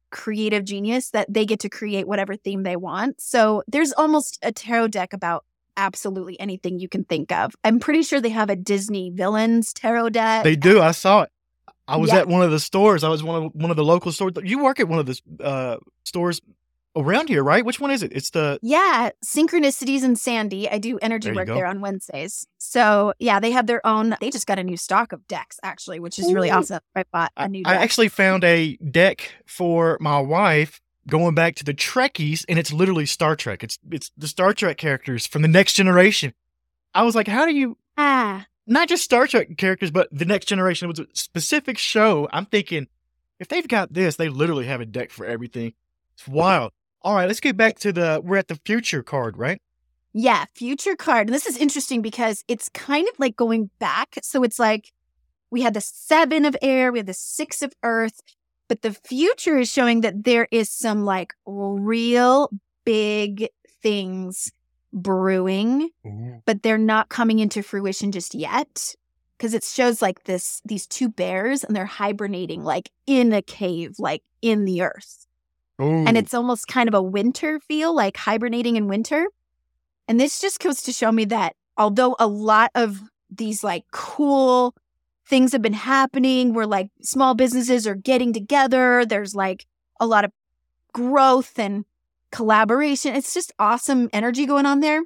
creative 0.09 0.63
genius 0.63 1.09
that 1.11 1.31
they 1.33 1.45
get 1.45 1.59
to 1.61 1.69
create 1.69 2.07
whatever 2.07 2.35
theme 2.35 2.63
they 2.63 2.75
want. 2.75 3.21
So 3.21 3.63
there's 3.67 3.93
almost 3.93 4.39
a 4.41 4.51
tarot 4.51 4.89
deck 4.89 5.13
about 5.13 5.45
absolutely 5.77 6.39
anything 6.39 6.79
you 6.79 6.89
can 6.89 7.03
think 7.05 7.31
of. 7.31 7.55
I'm 7.63 7.79
pretty 7.79 8.01
sure 8.03 8.19
they 8.19 8.29
have 8.29 8.49
a 8.49 8.55
Disney 8.55 9.09
villains 9.11 9.71
tarot 9.73 10.09
deck. 10.09 10.43
They 10.43 10.55
do. 10.55 10.81
I 10.81 10.91
saw 10.91 11.21
it. 11.21 11.29
I 11.87 11.95
was 11.95 12.11
Yeah. 12.11 12.17
at 12.19 12.27
one 12.27 12.41
of 12.41 12.51
the 12.51 12.59
stores. 12.59 13.03
I 13.05 13.09
was 13.09 13.23
one 13.23 13.43
of 13.45 13.51
one 13.55 13.71
of 13.71 13.77
the 13.77 13.85
local 13.85 14.11
stores. 14.11 14.33
You 14.43 14.61
work 14.61 14.79
at 14.81 14.89
one 14.89 14.99
of 14.99 15.05
the 15.05 15.21
uh, 15.41 15.77
stores 16.03 16.41
around 16.97 17.29
here, 17.29 17.43
right? 17.43 17.63
Which 17.63 17.79
one 17.79 17.91
is 17.91 18.01
it? 18.03 18.11
It's 18.11 18.31
the 18.31 18.59
Yeah, 18.61 19.11
Synchronicities 19.23 20.03
and 20.03 20.17
Sandy. 20.19 20.67
I 20.69 20.79
do 20.79 20.97
energy 21.01 21.29
There 21.29 21.35
work 21.35 21.47
go. 21.47 21.53
there 21.55 21.67
on 21.67 21.79
Wednesdays. 21.79 22.47
So 22.57 23.13
yeah, 23.19 23.39
they 23.39 23.51
have 23.51 23.67
their 23.67 23.85
own. 23.85 24.17
They 24.19 24.31
just 24.31 24.47
got 24.47 24.59
a 24.59 24.63
new 24.63 24.75
stock 24.77 25.13
of 25.13 25.25
decks 25.27 25.59
actually, 25.63 25.99
which 25.99 26.17
is 26.19 26.33
really 26.33 26.49
Ooh. 26.49 26.53
awesome. 26.53 26.79
I 26.95 27.03
bought 27.13 27.31
a 27.37 27.47
new 27.47 27.61
I 27.65 27.73
deck. 27.73 27.81
actually 27.83 28.09
found 28.09 28.43
a 28.43 28.75
deck 28.77 29.31
for 29.45 29.97
my 30.01 30.19
wife 30.19 30.81
going 31.07 31.35
back 31.35 31.55
to 31.55 31.63
the 31.63 31.73
Trekkies, 31.73 32.45
and 32.47 32.59
it's 32.59 32.73
literally 32.73 33.05
Star 33.05 33.35
Trek. 33.35 33.63
It's 33.63 33.79
it's 33.89 34.11
the 34.17 34.27
Star 34.27 34.53
Trek 34.53 34.77
characters 34.77 35.27
from 35.27 35.41
the 35.41 35.47
next 35.47 35.73
generation. 35.73 36.33
I 36.93 37.03
was 37.03 37.15
like, 37.15 37.27
how 37.27 37.45
do 37.45 37.53
you 37.53 37.77
ah, 37.97 38.45
not 38.65 38.87
just 38.87 39.03
Star 39.03 39.27
Trek 39.27 39.57
characters, 39.57 39.91
but 39.91 40.09
the 40.11 40.25
next 40.25 40.45
generation? 40.45 40.85
It 40.85 40.97
was 40.97 40.99
a 40.99 41.07
specific 41.13 41.77
show. 41.77 42.27
I'm 42.31 42.45
thinking 42.45 42.87
if 43.39 43.47
they've 43.47 43.67
got 43.67 43.93
this, 43.93 44.15
they 44.15 44.29
literally 44.29 44.65
have 44.65 44.81
a 44.81 44.85
deck 44.85 45.11
for 45.11 45.25
everything. 45.25 45.73
It's 46.13 46.27
wild. 46.27 46.71
All 47.01 47.15
right, 47.15 47.27
let's 47.27 47.39
get 47.39 47.55
back 47.57 47.79
to 47.79 47.93
the 47.93 48.21
we're 48.23 48.37
at 48.37 48.47
the 48.47 48.59
future 48.65 49.03
card, 49.03 49.37
right? 49.37 49.61
yeah, 50.19 50.45
future 50.55 50.95
card. 50.95 51.27
And 51.27 51.35
this 51.35 51.45
is 51.45 51.57
interesting 51.57 52.01
because 52.01 52.43
it's 52.47 52.69
kind 52.69 53.07
of 53.07 53.19
like 53.19 53.35
going 53.35 53.69
back. 53.77 54.17
So 54.23 54.41
it's 54.41 54.57
like 54.57 54.91
we 55.51 55.61
had 55.61 55.75
the 55.75 55.81
seven 55.81 56.43
of 56.43 56.57
air, 56.61 56.91
we 56.91 56.97
had 56.99 57.05
the 57.05 57.13
six 57.13 57.61
of 57.61 57.73
earth, 57.83 58.21
but 58.67 58.81
the 58.81 58.93
future 58.93 59.57
is 59.57 59.71
showing 59.71 60.01
that 60.01 60.23
there 60.23 60.47
is 60.51 60.69
some 60.69 61.05
like 61.05 61.33
real 61.45 62.49
big 62.85 63.49
things 63.81 64.51
brewing 64.93 65.89
mm. 66.05 66.41
but 66.45 66.63
they're 66.63 66.77
not 66.77 67.09
coming 67.09 67.39
into 67.39 67.61
fruition 67.61 68.11
just 68.11 68.33
yet 68.33 68.95
because 69.37 69.53
it 69.53 69.63
shows 69.63 70.01
like 70.01 70.23
this 70.23 70.61
these 70.65 70.87
two 70.87 71.09
bears 71.09 71.63
and 71.63 71.75
they're 71.75 71.85
hibernating 71.85 72.63
like 72.63 72.89
in 73.05 73.33
a 73.33 73.41
cave 73.41 73.95
like 73.99 74.23
in 74.41 74.65
the 74.65 74.81
earth. 74.81 75.27
And 76.07 76.17
it's 76.17 76.33
almost 76.33 76.67
kind 76.67 76.89
of 76.89 76.95
a 76.95 77.01
winter 77.01 77.59
feel 77.59 77.95
like 77.95 78.17
hibernating 78.17 78.77
in 78.77 78.87
winter. 78.87 79.27
And 80.07 80.19
this 80.19 80.41
just 80.41 80.59
goes 80.59 80.81
to 80.83 80.91
show 80.91 81.11
me 81.11 81.25
that 81.25 81.55
although 81.77 82.15
a 82.19 82.27
lot 82.27 82.71
of 82.73 82.99
these 83.29 83.63
like 83.63 83.83
cool 83.91 84.73
things 85.29 85.51
have 85.51 85.61
been 85.61 85.73
happening 85.73 86.53
where 86.53 86.67
like 86.67 86.89
small 87.01 87.35
businesses 87.35 87.85
are 87.85 87.95
getting 87.95 88.33
together 88.33 89.05
there's 89.05 89.35
like 89.35 89.65
a 89.99 90.07
lot 90.07 90.25
of 90.25 90.31
growth 90.93 91.59
and 91.59 91.85
collaboration 92.31 93.15
it's 93.15 93.33
just 93.33 93.53
awesome 93.59 94.09
energy 94.13 94.45
going 94.45 94.65
on 94.65 94.79
there 94.79 95.03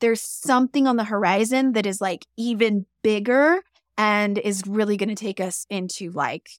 there's 0.00 0.20
something 0.20 0.86
on 0.86 0.96
the 0.96 1.04
horizon 1.04 1.72
that 1.72 1.86
is 1.86 2.00
like 2.00 2.26
even 2.36 2.86
bigger 3.02 3.62
and 3.96 4.38
is 4.38 4.62
really 4.66 4.96
going 4.96 5.08
to 5.08 5.14
take 5.14 5.40
us 5.40 5.66
into 5.70 6.10
like 6.10 6.50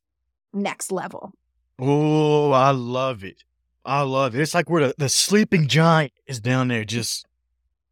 next 0.53 0.91
level. 0.91 1.34
Oh, 1.77 2.51
I 2.51 2.72
love 2.72 3.24
it. 3.24 3.43
I 3.84 4.01
love 4.01 4.34
it. 4.34 4.41
It's 4.41 4.53
like 4.53 4.69
where 4.69 4.88
the, 4.88 4.95
the 4.98 5.10
sleeping 5.10 5.67
giant 5.67 6.13
is 6.25 6.39
down 6.39 6.69
there. 6.69 6.86
Just 6.86 7.27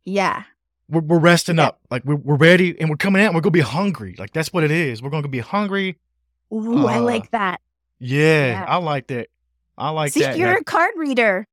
Yeah. 0.06 0.44
We're, 0.94 1.02
we're 1.02 1.20
resting 1.20 1.58
Yeah. 1.58 1.68
up. 1.68 1.80
Like 1.92 2.06
we're, 2.06 2.16
we're 2.16 2.36
ready 2.36 2.80
and 2.80 2.90
we're 2.90 2.98
coming 2.98 3.22
out. 3.22 3.28
And 3.28 3.36
we're 3.36 3.42
gonna 3.42 3.52
be 3.52 3.60
hungry. 3.62 4.16
Like 4.18 4.32
that's 4.34 4.54
what 4.54 4.64
it 4.64 4.72
is. 4.72 5.02
We're 5.02 5.10
gonna 5.10 5.28
be 5.28 5.40
hungry. 5.40 5.98
Ooh, 6.54 6.86
I 6.88 6.98
Uh, 6.98 7.02
like 7.02 7.32
that. 7.32 7.62
Yeah, 8.00 8.48
Yeah. 8.52 8.66
I 8.68 8.78
like 8.78 9.08
that. 9.08 9.28
I 9.78 9.90
like 9.90 10.12
See, 10.14 10.20
that. 10.22 10.38
you're 10.38 10.50
Now, 10.52 10.58
a 10.58 10.64
card 10.64 10.94
reader. 10.98 11.48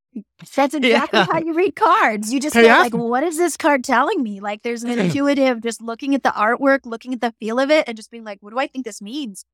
That's 0.54 0.74
exactly 0.74 0.88
Yeah. 0.90 1.26
how 1.30 1.38
you 1.38 1.54
read 1.54 1.76
cards. 1.76 2.32
You 2.32 2.40
just 2.40 2.54
Hey, 2.54 2.68
I- 2.68 2.80
like, 2.82 2.94
what 2.94 3.22
is 3.22 3.36
this 3.38 3.56
card 3.56 3.84
telling 3.84 4.22
me? 4.22 4.40
Like, 4.40 4.62
there's 4.62 4.82
an 4.82 4.90
intuitive, 4.98 5.62
just 5.62 5.80
looking 5.80 6.14
at 6.14 6.22
the 6.22 6.30
artwork, 6.30 6.80
looking 6.84 7.14
at 7.14 7.20
the 7.20 7.32
feel 7.40 7.58
of 7.60 7.70
it, 7.70 7.84
and 7.88 7.96
just 7.96 8.10
being 8.10 8.24
like, 8.24 8.38
what 8.40 8.50
do 8.52 8.58
I 8.58 8.66
think 8.66 8.84
this 8.84 9.00
means? 9.00 9.44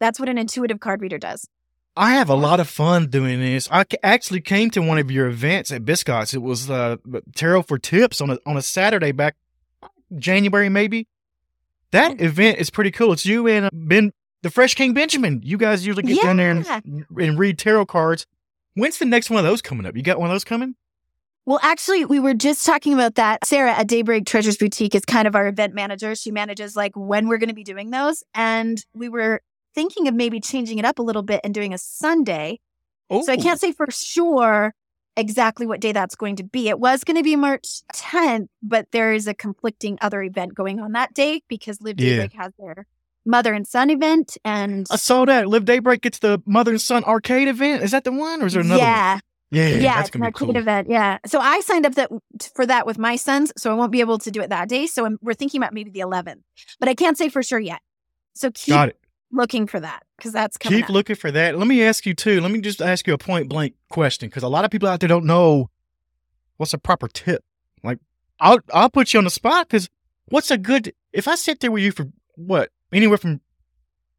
That's 0.00 0.20
what 0.20 0.28
an 0.28 0.36
intuitive 0.38 0.80
card 0.80 1.00
reader 1.00 1.18
does. 1.18 1.48
I 1.96 2.14
have 2.14 2.30
a 2.30 2.34
lot 2.34 2.58
of 2.58 2.68
fun 2.68 3.08
doing 3.08 3.40
this. 3.40 3.68
I 3.70 3.84
actually 4.02 4.40
came 4.40 4.70
to 4.70 4.80
one 4.80 4.98
of 4.98 5.10
your 5.10 5.26
events 5.26 5.70
at 5.70 5.84
Biscott's. 5.84 6.32
It 6.32 6.40
was 6.40 6.70
uh, 6.70 6.96
Tarot 7.34 7.62
for 7.62 7.78
Tips 7.78 8.20
on 8.20 8.30
a 8.30 8.38
on 8.46 8.56
a 8.56 8.62
Saturday 8.62 9.12
back 9.12 9.36
January 10.16 10.68
maybe. 10.68 11.06
That 11.90 12.20
event 12.20 12.58
is 12.58 12.70
pretty 12.70 12.90
cool. 12.90 13.12
It's 13.12 13.26
you 13.26 13.46
and 13.46 13.66
uh, 13.66 13.70
Ben, 13.72 14.12
the 14.40 14.50
Fresh 14.50 14.74
King 14.74 14.94
Benjamin. 14.94 15.40
You 15.44 15.58
guys 15.58 15.86
usually 15.86 16.04
get 16.04 16.22
down 16.22 16.38
there 16.38 16.50
and, 16.50 17.04
and 17.18 17.38
read 17.38 17.58
tarot 17.58 17.86
cards. 17.86 18.26
When's 18.74 18.98
the 18.98 19.04
next 19.04 19.28
one 19.28 19.38
of 19.38 19.44
those 19.44 19.60
coming 19.60 19.84
up? 19.84 19.94
You 19.94 20.02
got 20.02 20.18
one 20.18 20.30
of 20.30 20.34
those 20.34 20.44
coming? 20.44 20.76
Well, 21.44 21.60
actually, 21.62 22.04
we 22.06 22.20
were 22.20 22.34
just 22.34 22.64
talking 22.64 22.94
about 22.94 23.16
that. 23.16 23.44
Sarah 23.44 23.72
at 23.72 23.88
Daybreak 23.88 24.24
Treasures 24.24 24.56
Boutique 24.56 24.94
is 24.94 25.04
kind 25.04 25.28
of 25.28 25.34
our 25.34 25.48
event 25.48 25.74
manager. 25.74 26.14
She 26.14 26.30
manages 26.30 26.76
like 26.76 26.92
when 26.94 27.28
we're 27.28 27.38
going 27.38 27.48
to 27.48 27.54
be 27.54 27.64
doing 27.64 27.90
those. 27.90 28.22
And 28.34 28.82
we 28.94 29.10
were 29.10 29.42
thinking 29.74 30.08
of 30.08 30.14
maybe 30.14 30.40
changing 30.40 30.78
it 30.78 30.84
up 30.84 30.98
a 30.98 31.02
little 31.02 31.22
bit 31.22 31.40
and 31.44 31.54
doing 31.54 31.72
a 31.72 31.78
Sunday. 31.78 32.60
Oh, 33.10 33.22
So 33.22 33.32
I 33.32 33.36
can't 33.36 33.56
oh. 33.56 33.66
say 33.66 33.72
for 33.72 33.86
sure 33.90 34.74
exactly 35.16 35.66
what 35.66 35.80
day 35.80 35.92
that's 35.92 36.14
going 36.14 36.36
to 36.36 36.44
be. 36.44 36.68
It 36.68 36.78
was 36.78 37.04
going 37.04 37.16
to 37.16 37.22
be 37.22 37.36
March 37.36 37.82
10th, 37.94 38.48
but 38.62 38.86
there 38.92 39.12
is 39.12 39.26
a 39.26 39.34
conflicting 39.34 39.98
other 40.00 40.22
event 40.22 40.54
going 40.54 40.80
on 40.80 40.92
that 40.92 41.14
day 41.14 41.42
because 41.48 41.80
Live 41.82 42.00
Yeah. 42.00 42.10
Daybreak 42.10 42.32
has 42.34 42.52
their 42.58 42.86
mother 43.24 43.52
and 43.52 43.66
son 43.66 43.90
event. 43.90 44.36
And 44.44 44.86
I 44.90 44.96
saw 44.96 45.24
that. 45.26 45.48
Live 45.48 45.64
Daybreak 45.64 46.02
gets 46.02 46.18
the 46.18 46.42
Mother 46.46 46.72
and 46.72 46.80
Son 46.80 47.04
arcade 47.04 47.48
event. 47.48 47.82
Is 47.82 47.90
that 47.90 48.04
the 48.04 48.12
one, 48.12 48.42
or 48.42 48.46
is 48.46 48.54
there 48.54 48.62
another? 48.62 48.80
one? 48.80 48.88
yeah, 48.88 49.20
Yeah, 49.50 49.68
yeah, 49.68 49.94
that's 49.96 50.08
it's 50.08 50.16
an 50.16 50.22
be 50.22 50.32
cool. 50.32 50.48
arcade 50.48 50.62
event. 50.62 50.88
Yeah. 50.90 51.18
So 51.26 51.38
I 51.38 51.60
signed 51.60 51.86
up 51.86 51.94
that 51.94 52.10
for 52.54 52.66
that 52.66 52.86
with 52.86 52.98
my 52.98 53.16
sons, 53.16 53.52
so 53.56 53.70
I 53.70 53.74
won't 53.74 53.92
be 53.92 54.00
able 54.00 54.18
to 54.18 54.30
do 54.30 54.40
it 54.40 54.50
that 54.50 54.68
day. 54.68 54.86
So 54.86 55.04
I'm, 55.04 55.18
we're 55.22 55.34
thinking 55.34 55.60
about 55.60 55.72
maybe 55.74 55.90
the 55.90 56.00
11th, 56.00 56.40
but 56.80 56.88
I 56.88 56.94
can't 56.94 57.18
say 57.18 57.28
for 57.28 57.42
sure 57.42 57.60
yet. 57.60 57.80
So 58.34 58.50
keep 58.50 58.74
Got 58.74 58.88
it. 58.90 58.98
Looking 59.32 59.66
for 59.66 59.80
that 59.80 60.02
because 60.16 60.32
that's 60.32 60.56
coming 60.58 60.78
Keep 60.80 60.84
up. 60.86 60.90
looking 60.90 61.16
for 61.16 61.30
that. 61.30 61.56
Let 61.58 61.66
me 61.66 61.82
ask 61.82 62.06
you 62.06 62.14
too. 62.14 62.40
Let 62.40 62.50
me 62.50 62.60
just 62.60 62.80
ask 62.82 63.06
you 63.06 63.14
a 63.14 63.18
point 63.18 63.48
blank 63.48 63.74
question 63.88 64.28
because 64.28 64.42
a 64.42 64.48
lot 64.48 64.64
of 64.64 64.70
people 64.70 64.88
out 64.88 65.00
there 65.00 65.08
don't 65.08 65.24
know 65.26 65.70
what's 66.58 66.74
a 66.74 66.78
proper 66.78 67.08
tip. 67.08 67.42
Like, 67.82 67.98
I'll 68.40 68.58
I'll 68.72 68.90
put 68.90 69.12
you 69.12 69.18
on 69.18 69.24
the 69.24 69.30
spot 69.30 69.68
because 69.68 69.88
what's 70.26 70.50
a 70.50 70.58
good 70.58 70.92
if 71.12 71.26
I 71.28 71.34
sit 71.34 71.60
there 71.60 71.70
with 71.72 71.82
you 71.82 71.92
for 71.92 72.06
what 72.36 72.70
anywhere 72.92 73.18
from 73.18 73.40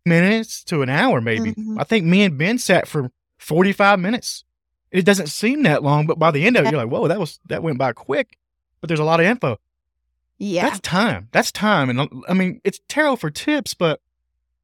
minutes 0.05 0.63
to 0.65 0.82
an 0.82 0.89
hour 0.89 1.22
maybe. 1.22 1.53
Mhm. 1.53 1.79
I 1.79 1.84
think 1.84 2.05
me 2.05 2.24
and 2.24 2.38
Ben 2.38 2.58
sat 2.58 2.88
for 2.88 3.10
forty 3.38 3.72
five 3.72 4.00
minutes. 4.00 4.43
It 4.91 5.05
doesn't 5.05 5.27
seem 5.27 5.63
that 5.63 5.82
long, 5.82 6.05
but 6.05 6.20
by 6.20 6.29
the 6.32 6.46
end 6.46 6.55
of 6.58 6.65
it, 6.65 6.72
you're 6.72 6.84
like, 6.84 6.91
whoa, 6.91 7.08
that 7.08 7.20
was 7.20 7.39
that 7.48 7.63
went 7.63 7.77
by 7.77 7.93
quick. 7.93 8.38
But 8.82 8.89
there's 8.89 9.00
a 9.00 9.03
lot 9.05 9.20
of 9.20 9.25
info. 9.25 9.58
yeah. 10.38 10.63
That's 10.70 10.82
time. 10.82 11.29
That's 11.32 11.51
time. 11.51 11.89
And 11.89 12.01
uh, 12.01 12.08
I 12.27 12.34
mean, 12.34 12.60
it's 12.65 12.79
tarot 12.89 13.15
for 13.15 13.32
tips, 13.32 13.74
but 13.74 14.01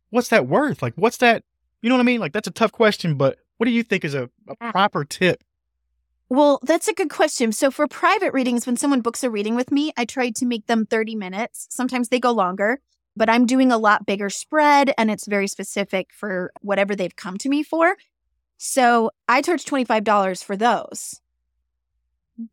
what's 0.09 0.29
that 0.29 0.47
worth? 0.47 0.81
Like, 0.81 0.93
what's 0.95 1.17
that? 1.17 1.43
You 1.81 1.89
know 1.89 1.95
what 1.95 2.01
I 2.01 2.05
mean? 2.05 2.19
Like, 2.19 2.33
that's 2.33 2.47
a 2.47 2.51
tough 2.51 2.71
question, 2.71 3.15
but 3.15 3.37
what 3.57 3.65
do 3.65 3.71
you 3.71 3.83
think 3.83 4.03
is 4.05 4.13
a, 4.13 4.23
a 4.47 4.55
Ah. 4.61 4.71
proper 4.71 5.03
tip? 5.05 5.43
Well, 6.29 6.59
that's 6.63 6.87
a 6.87 6.93
good 6.93 7.09
question. 7.09 7.51
So 7.51 7.71
for 7.71 7.87
private 7.87 8.33
readings, 8.33 8.65
when 8.67 8.77
someone 8.77 9.01
books 9.01 9.23
a 9.23 9.29
reading 9.31 9.55
with 9.55 9.71
me, 9.71 9.91
I 9.97 10.05
try 10.05 10.29
to 10.29 10.45
make 10.45 10.67
them 10.67 10.85
30 10.85 11.15
minutes. 11.15 11.67
Sometimes 11.71 12.09
they 12.09 12.19
go 12.19 12.31
longer, 12.31 12.79
but 13.15 13.29
I'm 13.29 13.45
doing 13.47 13.71
a 13.71 13.77
lot 13.79 14.05
bigger 14.05 14.29
spread 14.29 14.93
and 14.97 15.09
it's 15.09 15.25
very 15.25 15.47
specific 15.47 16.09
for 16.13 16.51
whatever 16.61 16.95
they've 16.95 17.15
come 17.15 17.37
to 17.39 17.49
me 17.49 17.63
for. 17.63 17.95
So 18.57 19.09
I 19.27 19.41
charge 19.41 19.65
$25 19.65 20.43
for 20.43 20.55
those. 20.55 21.19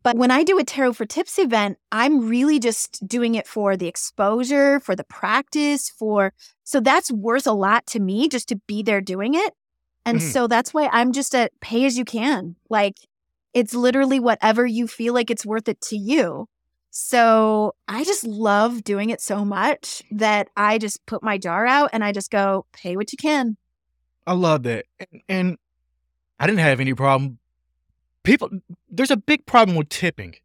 But 0.03 0.17
when 0.17 0.31
I 0.31 0.43
do 0.43 0.59
a 0.59 0.63
Tarot 0.63 0.93
for 0.93 1.05
Tips 1.05 1.39
event, 1.39 1.77
I'm 1.91 2.27
really 2.27 2.59
just 2.59 3.07
doing 3.07 3.35
it 3.35 3.47
for 3.47 3.77
the 3.77 3.87
exposure, 3.87 4.79
for 4.81 4.95
the 4.95 5.05
practice, 5.05 5.89
for 5.89 6.33
so 6.63 6.79
that's 6.81 7.11
worth 7.11 7.47
a 7.47 7.53
lot 7.53 7.85
to 7.87 7.99
me 7.99 8.27
just 8.27 8.49
to 8.49 8.57
be 8.67 8.83
there 8.83 8.99
doing 9.01 9.33
it. 9.33 9.53
And 10.05 10.19
Mhm. 10.19 10.31
so 10.31 10.47
that's 10.47 10.73
why 10.73 10.89
I'm 10.91 11.13
just 11.13 11.33
at 11.33 11.57
pay 11.61 11.85
as 11.85 11.97
you 11.97 12.03
can. 12.05 12.55
Like 12.69 12.95
it's 13.53 13.73
literally 13.73 14.19
whatever 14.19 14.65
you 14.65 14.87
feel 14.87 15.13
like 15.13 15.31
it's 15.31 15.45
worth 15.45 15.67
it 15.69 15.79
to 15.81 15.97
you. 15.97 16.47
So 16.91 17.75
I 17.87 18.03
just 18.03 18.23
love 18.25 18.83
doing 18.83 19.09
it 19.09 19.21
so 19.21 19.45
much 19.45 20.03
that 20.11 20.49
I 20.57 20.77
just 20.79 21.05
put 21.05 21.23
my 21.23 21.37
jar 21.37 21.65
out 21.65 21.91
and 21.93 22.03
I 22.03 22.11
just 22.11 22.31
go, 22.31 22.65
pay 22.73 22.95
what 22.97 23.11
you 23.11 23.17
can. 23.17 23.55
I 24.25 24.33
love 24.33 24.63
that. 24.63 24.85
And, 24.99 25.21
and 25.29 25.57
I 26.39 26.47
didn't 26.47 26.59
have 26.59 26.79
any 26.79 26.93
problem. 26.93 27.39
People, 28.27 28.49
there's 28.89 29.11
a 29.11 29.17
big 29.17 29.45
problem 29.45 29.77
with 29.77 29.89
tipping, 29.89 30.35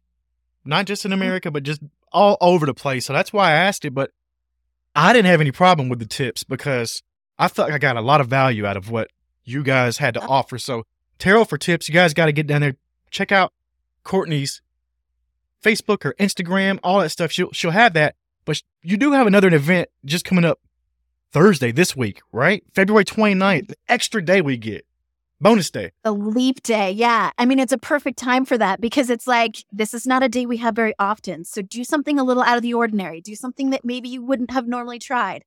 not 0.65 0.85
just 0.85 1.05
in 1.05 1.11
Mm-hmm. 1.11 1.21
America, 1.21 1.51
but 1.51 1.63
just 1.63 1.81
all 2.11 2.37
over 2.41 2.65
the 2.65 2.73
place. 2.73 3.05
So 3.05 3.13
that's 3.13 3.33
why 3.33 3.49
I 3.49 3.53
asked 3.55 3.85
it. 3.85 3.93
But 3.93 4.11
I 4.95 5.11
didn't 5.13 5.25
have 5.27 5.41
any 5.41 5.51
problem 5.51 5.89
with 5.89 5.99
the 5.99 6.05
tips 6.05 6.43
because 6.43 7.03
I 7.37 7.47
felt 7.47 7.67
like 7.69 7.75
I 7.75 7.79
got 7.79 7.97
a 7.97 8.01
lot 8.01 8.21
of 8.21 8.27
value 8.27 8.65
out 8.65 8.77
of 8.77 8.89
what 8.89 9.09
you 9.43 9.63
guys 9.63 9.97
had 9.97 10.13
to 10.13 10.21
Oh. 10.21 10.27
offer. 10.29 10.57
So, 10.57 10.83
Tarot 11.19 11.45
for 11.45 11.57
tips, 11.57 11.87
you 11.89 11.93
guys 11.93 12.13
got 12.13 12.25
to 12.27 12.31
get 12.31 12.47
down 12.47 12.61
there, 12.61 12.75
check 13.11 13.31
out 13.31 13.53
Courtney's 14.03 14.61
Facebook 15.63 16.05
or 16.05 16.13
Instagram, 16.19 16.79
all 16.83 16.99
that 16.99 17.09
stuff. 17.09 17.31
She'll 17.31 17.51
she'll 17.51 17.71
have 17.71 17.93
that. 17.93 18.15
But 18.45 18.61
you 18.81 18.97
do 18.97 19.11
have 19.13 19.27
another 19.27 19.53
event 19.53 19.89
just 20.05 20.25
coming 20.25 20.43
up 20.45 20.59
Thursday 21.31 21.71
this 21.71 21.95
week, 21.95 22.21
right? 22.31 22.63
February 22.73 23.05
29th, 23.05 23.67
the 23.69 23.75
extra 23.87 24.23
day 24.23 24.41
we 24.41 24.57
get. 24.57 24.85
Bonus 25.43 25.69
day. 25.69 25.91
The 26.05 26.13
leap 26.13 26.63
day. 26.63 26.91
Yeah. 26.91 27.31
I 27.37 27.45
mean, 27.45 27.59
it's 27.59 27.73
a 27.73 27.77
perfect 27.77 28.17
time 28.17 28.45
for 28.45 28.57
that 28.57 28.79
because 28.79 29.09
it's 29.09 29.27
like, 29.27 29.57
this 29.73 29.93
is 29.93 30.07
not 30.07 30.23
a 30.23 30.29
day 30.29 30.45
we 30.45 30.55
have 30.57 30.73
very 30.73 30.93
often. 30.97 31.43
So 31.43 31.61
do 31.61 31.83
something 31.83 32.17
a 32.17 32.23
little 32.23 32.43
out 32.43 32.55
of 32.55 32.61
the 32.61 32.73
ordinary. 32.73 33.19
Do 33.19 33.35
something 33.35 33.69
that 33.71 33.83
maybe 33.83 34.07
you 34.07 34.23
wouldn't 34.23 34.51
have 34.51 34.67
normally 34.69 34.99
tried. 34.99 35.43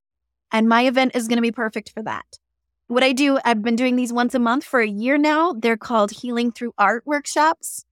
And 0.53 0.69
my 0.69 0.83
event 0.83 1.17
is 1.17 1.29
going 1.29 1.39
to 1.39 1.43
be 1.43 1.51
perfect 1.51 1.93
for 1.95 2.03
that. 2.03 2.27
What 2.89 3.03
I 3.03 3.13
do, 3.13 3.39
I've 3.43 3.63
been 3.63 3.75
doing 3.75 3.97
these 3.97 4.13
once 4.13 4.35
a 4.35 4.39
month 4.39 4.65
for 4.65 4.81
a 4.81 4.87
year 4.87 5.17
now. 5.17 5.55
They're 5.55 5.79
called 5.79 6.11
Healing 6.11 6.53
Through 6.53 6.75
Art 6.77 7.05
workshops. 7.07 7.87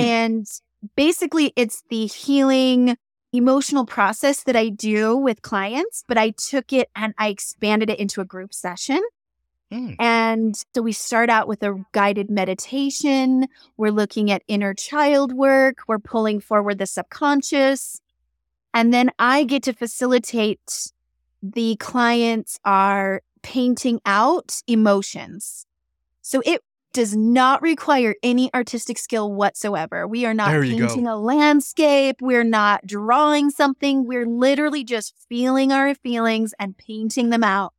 Hmm. 0.00 0.06
And 0.06 0.46
basically, 0.96 1.52
it's 1.56 1.84
the 1.90 2.06
healing 2.06 2.96
emotional 3.34 3.84
process 3.84 4.44
that 4.44 4.56
I 4.56 4.70
do 4.70 5.14
with 5.14 5.42
clients, 5.42 6.04
but 6.08 6.16
I 6.16 6.30
took 6.30 6.72
it 6.72 6.88
and 6.96 7.12
I 7.18 7.28
expanded 7.28 7.90
it 7.90 7.98
into 7.98 8.22
a 8.22 8.24
group 8.24 8.54
session. 8.54 9.02
Mm. 9.72 9.96
And 9.98 10.64
so 10.74 10.82
we 10.82 10.92
start 10.92 11.30
out 11.30 11.46
with 11.46 11.62
a 11.62 11.84
guided 11.92 12.30
meditation. 12.30 13.46
We're 13.76 13.92
looking 13.92 14.30
at 14.30 14.42
inner 14.48 14.74
child 14.74 15.32
work. 15.32 15.78
We're 15.86 15.98
pulling 15.98 16.40
forward 16.40 16.78
the 16.78 16.86
subconscious. 16.86 18.00
And 18.74 18.92
then 18.92 19.10
I 19.18 19.44
get 19.44 19.62
to 19.64 19.72
facilitate 19.72 20.92
the 21.42 21.76
clients 21.76 22.58
are 22.64 23.22
painting 23.42 24.00
out 24.04 24.60
emotions. 24.66 25.66
So 26.22 26.42
it 26.44 26.62
does 26.92 27.16
not 27.16 27.62
require 27.62 28.14
any 28.22 28.52
artistic 28.52 28.98
skill 28.98 29.32
whatsoever. 29.32 30.06
We 30.06 30.26
are 30.26 30.34
not 30.34 30.50
you 30.52 30.78
go. 30.78 30.86
painting 30.88 31.06
a 31.06 31.16
landscape. 31.16 32.16
We're 32.20 32.44
not 32.44 32.86
drawing 32.86 33.50
something. 33.50 34.06
We're 34.06 34.26
literally 34.26 34.82
just 34.82 35.14
feeling 35.28 35.72
our 35.72 35.94
feelings 35.94 36.52
and 36.58 36.76
painting 36.76 37.30
them 37.30 37.44
out. 37.44 37.72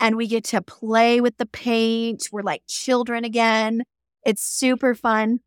And 0.00 0.16
we 0.16 0.26
get 0.26 0.44
to 0.44 0.62
play 0.62 1.20
with 1.20 1.36
the 1.36 1.46
paint. 1.46 2.28
We're 2.32 2.42
like 2.42 2.62
children 2.66 3.22
again. 3.24 3.84
It's 4.24 4.42
super 4.42 4.94
fun. 4.94 5.40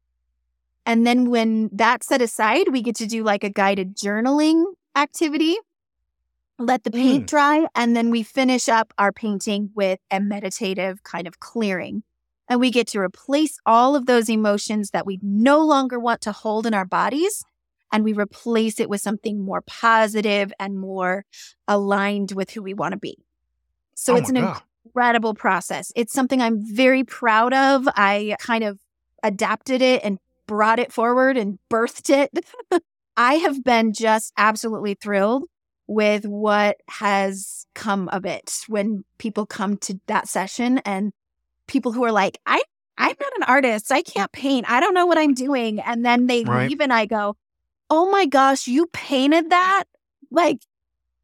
And 0.86 1.08
then 1.08 1.30
when 1.30 1.70
that's 1.74 2.08
set 2.08 2.22
aside, 2.22 2.68
we 2.72 2.82
get 2.82 2.96
to 2.98 3.08
do 3.08 3.24
like 3.24 3.44
a 3.44 3.50
guided 3.50 3.96
journaling 3.98 4.64
activity. 4.96 5.56
Let 6.60 6.84
the 6.84 6.92
paint 6.92 7.24
Mm. 7.24 7.28
dry. 7.28 7.68
And 7.74 7.96
then 7.96 8.12
we 8.12 8.22
finish 8.22 8.70
up 8.70 8.94
our 8.98 9.12
painting 9.12 9.72
with 9.74 10.00
a 10.12 10.20
meditative 10.20 11.02
kind 11.04 11.26
of 11.28 11.40
clearing. 11.40 12.04
And 12.48 12.60
we 12.60 12.70
get 12.70 12.88
to 12.90 13.00
replace 13.00 13.58
all 13.66 13.96
of 13.96 14.06
those 14.06 14.30
emotions 14.30 14.92
that 14.92 15.06
we 15.06 15.20
no 15.24 15.60
longer 15.66 15.98
want 16.00 16.22
to 16.22 16.32
hold 16.32 16.68
in 16.68 16.74
our 16.74 16.86
bodies. 16.86 17.44
And 17.92 18.04
we 18.04 18.14
replace 18.14 18.80
it 18.80 18.90
with 18.90 19.02
something 19.02 19.44
more 19.44 19.62
positive 19.62 20.52
and 20.60 20.80
more 20.80 21.26
aligned 21.68 22.34
with 22.34 22.52
who 22.52 22.62
we 22.62 22.74
want 22.74 22.92
to 22.92 23.00
be. 23.00 23.18
So 23.96 24.14
Oh 24.14 24.18
it's 24.18 24.30
an 24.30 24.38
God. 24.38 24.62
incredible 24.86 25.34
process. 25.34 25.92
It's 25.96 26.14
something 26.14 26.42
I'm 26.42 26.60
very 26.64 27.04
proud 27.04 27.54
of. 27.54 27.88
I 27.96 28.36
kind 28.40 28.64
of 28.64 28.80
adapted 29.24 29.82
it 29.82 30.04
and 30.04 30.20
brought 30.48 30.80
it 30.80 30.92
forward 30.92 31.38
and 31.38 31.60
birthed 31.70 32.10
it. 32.10 32.46
I 33.18 33.36
have 33.36 33.64
been 33.64 33.94
just 33.94 34.34
absolutely 34.38 34.96
thrilled 34.96 35.46
with 35.88 36.26
what 36.26 36.78
has 36.90 37.66
come 37.76 38.08
of 38.10 38.26
it 38.26 38.60
when 38.68 39.04
people 39.18 39.46
come 39.46 39.78
to 39.78 40.00
that 40.08 40.28
session 40.28 40.80
and 40.80 41.14
people 41.68 41.92
who 41.92 42.04
are 42.04 42.12
like, 42.12 42.40
I 42.46 42.62
I'm 42.98 43.16
not 43.20 43.36
an 43.38 43.44
artist. 43.44 43.92
I 43.92 44.02
can't 44.04 44.32
paint. 44.32 44.70
I 44.70 44.80
don't 44.80 44.94
know 44.94 45.06
what 45.08 45.18
I'm 45.18 45.34
doing. 45.34 45.80
And 45.80 46.06
then 46.06 46.28
they 46.28 46.44
Right. 46.44 46.70
leave 46.70 46.80
and 46.80 46.94
I 46.94 47.06
go, 47.06 47.36
Oh 47.90 48.10
my 48.12 48.26
gosh, 48.26 48.68
you 48.68 48.88
painted 48.88 49.50
that? 49.50 49.86
Like 50.32 50.60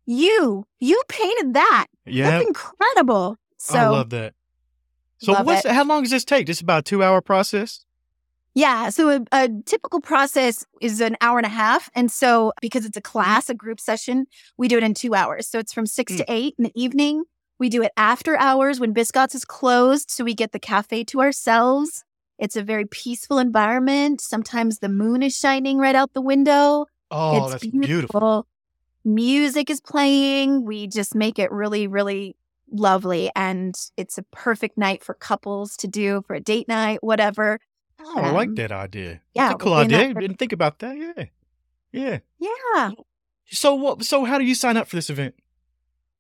you, 0.10 0.66
you 0.80 1.00
painted 1.08 1.54
that. 1.54 1.86
Yeah, 2.06 2.32
That's 2.32 2.48
incredible. 2.48 3.38
So 3.58 3.78
I 3.78 3.88
love 3.90 4.10
that. 4.10 4.34
So 5.20 5.34
love 5.34 5.46
what's 5.46 5.66
it. 5.66 5.72
how 5.72 5.84
long 5.84 6.02
does 6.02 6.12
this 6.12 6.26
take? 6.26 6.48
Just 6.48 6.62
about 6.62 6.80
a 6.80 6.82
two 6.82 7.04
hour 7.04 7.22
process? 7.22 7.86
Yeah. 8.56 8.90
So 8.90 9.10
a, 9.10 9.26
a 9.32 9.50
typical 9.66 10.02
process 10.02 10.66
is 10.82 11.00
an 11.00 11.16
hour 11.22 11.38
and 11.38 11.46
a 11.46 11.50
half. 11.50 11.92
And 11.94 12.12
so 12.12 12.54
because 12.60 12.86
it's 12.86 12.98
a 12.98 13.02
mm-hmm. 13.02 13.12
class, 13.12 13.50
a 13.50 13.54
group 13.54 13.80
session, 13.80 14.26
we 14.58 14.68
do 14.68 14.78
it 14.78 14.84
in 14.84 14.96
two 14.96 15.14
hours. 15.14 15.48
So 15.48 15.60
it's 15.60 15.74
from 15.74 15.86
six 15.86 16.14
mm. 16.14 16.18
to 16.18 16.26
eight 16.28 16.56
in 16.58 16.64
the 16.64 16.72
evening. 16.74 17.26
We 17.60 17.70
do 17.70 17.84
it 17.84 17.92
after 17.96 18.36
hours 18.38 18.80
when 18.80 18.94
Biscott's 18.94 19.36
is 19.36 19.46
closed. 19.46 20.10
So 20.10 20.24
we 20.24 20.34
get 20.34 20.54
the 20.54 20.60
cafe 20.60 21.04
to 21.04 21.22
ourselves. 21.22 22.04
It's 22.40 22.56
a 22.56 22.64
very 22.64 22.86
peaceful 22.86 23.38
environment. 23.38 24.22
Sometimes 24.22 24.80
the 24.80 24.90
moon 24.90 25.22
is 25.22 25.38
shining 25.38 25.78
right 25.78 25.96
out 25.96 26.14
the 26.14 26.22
window. 26.22 26.88
Oh, 27.12 27.44
it's 27.44 27.52
that's 27.52 27.64
beautiful. 27.64 27.88
beautiful. 27.88 28.48
Music 29.14 29.70
is 29.70 29.82
playing. 29.82 30.66
We 30.66 30.88
just 30.88 31.16
make 31.16 31.40
it 31.40 31.52
really, 31.52 31.88
really 31.88 32.36
lovely. 32.72 33.32
And 33.36 33.76
it's 33.98 34.18
a 34.18 34.24
perfect 34.32 34.78
night 34.78 35.04
for 35.04 35.16
couples 35.16 35.76
to 35.78 35.88
do 35.88 36.24
for 36.28 36.36
a 36.36 36.40
date 36.40 36.68
night, 36.68 37.00
whatever. 37.04 37.60
Oh, 38.00 38.20
I 38.20 38.32
like 38.32 38.50
Um, 38.50 38.56
that 38.56 38.72
idea. 38.72 39.22
yeah, 39.34 39.54
cool 39.54 39.74
we're 39.74 39.82
in 39.84 39.88
that 39.90 40.02
idea. 40.02 40.14
Didn't 40.22 40.38
think 40.38 40.54
about 40.54 40.80
that. 40.80 40.96
Yeah. 40.96 41.26
Yeah. 41.92 42.20
Yeah. 42.40 42.92
So 43.52 43.74
what 43.74 44.04
so 44.04 44.26
how 44.26 44.38
do 44.38 44.46
you 44.46 44.54
sign 44.56 44.78
up 44.78 44.88
for 44.88 44.96
this 44.96 45.10
event? 45.10 45.34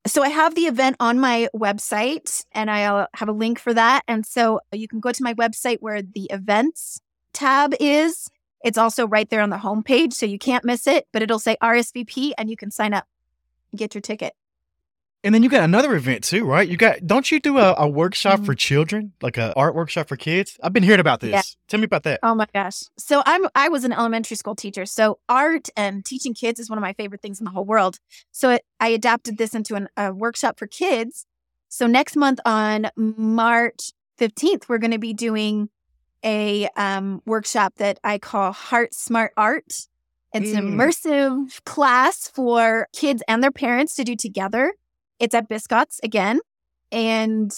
So 0.07 0.23
I 0.23 0.29
have 0.29 0.55
the 0.55 0.63
event 0.63 0.95
on 0.99 1.19
my 1.19 1.47
website 1.55 2.43
and 2.53 2.71
I'll 2.71 3.07
have 3.13 3.29
a 3.29 3.33
link 3.33 3.59
for 3.59 3.73
that. 3.73 4.03
And 4.07 4.25
so 4.25 4.61
you 4.73 4.87
can 4.87 4.99
go 4.99 5.11
to 5.11 5.23
my 5.23 5.33
website 5.35 5.77
where 5.81 6.01
the 6.01 6.25
events 6.31 7.01
tab 7.33 7.75
is. 7.79 8.29
It's 8.63 8.77
also 8.77 9.07
right 9.07 9.29
there 9.29 9.41
on 9.41 9.49
the 9.49 9.57
homepage. 9.57 10.13
So 10.13 10.25
you 10.25 10.37
can't 10.39 10.65
miss 10.65 10.85
it, 10.87 11.07
but 11.13 11.21
it'll 11.21 11.39
say 11.39 11.55
RSVP 11.61 12.33
and 12.37 12.49
you 12.49 12.57
can 12.57 12.71
sign 12.71 12.93
up, 12.93 13.05
get 13.75 13.93
your 13.95 14.01
ticket. 14.01 14.33
And 15.21 15.35
then 15.35 15.43
you 15.43 15.49
got 15.49 15.63
another 15.63 15.95
event 15.95 16.23
too, 16.23 16.45
right? 16.45 16.65
You 16.67 16.77
got 16.77 17.05
don't 17.05 17.29
you 17.29 17.41
do 17.41 17.57
a, 17.57 17.75
a 17.77 17.87
workshop 17.89 18.39
Mhm. 18.39 18.45
for 18.45 18.55
children? 18.55 19.11
Like 19.21 19.37
a 19.37 19.53
art 19.57 19.75
workshop 19.75 20.07
for 20.07 20.15
kids? 20.15 20.57
I've 20.63 20.71
been 20.71 20.83
hearing 20.83 21.01
about 21.01 21.19
this. 21.19 21.31
Yeah. 21.31 21.41
Tell 21.67 21.77
me 21.79 21.83
about 21.83 22.03
that. 22.03 22.21
Oh 22.23 22.33
my 22.35 22.47
gosh. 22.53 22.83
So 22.97 23.21
I'm 23.25 23.45
I 23.53 23.67
was 23.67 23.83
an 23.83 23.91
elementary 23.91 24.37
school 24.37 24.55
teacher. 24.55 24.85
So 24.85 25.19
art 25.27 25.67
and 25.75 26.05
teaching 26.05 26.33
kids 26.33 26.57
is 26.57 26.69
one 26.69 26.77
of 26.77 26.81
my 26.81 26.93
favorite 26.93 27.21
things 27.21 27.39
in 27.41 27.43
the 27.43 27.51
whole 27.51 27.65
world. 27.65 27.99
So 28.31 28.51
it, 28.51 28.61
I 28.79 28.87
adapted 28.89 29.37
this 29.37 29.53
into 29.53 29.75
an, 29.75 29.89
a 29.97 30.13
workshop 30.13 30.57
for 30.57 30.67
kids. 30.67 31.25
So 31.67 31.85
next 31.85 32.15
month 32.15 32.39
on 32.45 32.89
March 32.95 33.91
15th, 34.21 34.69
we're 34.69 34.77
going 34.77 34.91
to 34.91 34.99
be 34.99 35.13
doing 35.13 35.69
a 36.23 36.67
um, 36.75 37.21
workshop 37.25 37.75
that 37.77 37.99
I 38.03 38.17
call 38.17 38.51
Heart 38.51 38.93
Smart 38.93 39.31
Art. 39.37 39.87
It's 40.33 40.53
an 40.53 40.63
Mm. 40.63 40.75
immersive 40.75 41.63
class 41.65 42.27
for 42.27 42.87
kids 42.93 43.23
and 43.27 43.41
their 43.43 43.51
parents 43.51 43.95
to 43.95 44.03
do 44.03 44.15
together. 44.15 44.73
It's 45.19 45.33
at 45.33 45.49
Biscott's 45.49 45.99
again. 46.03 46.39
And 46.91 47.51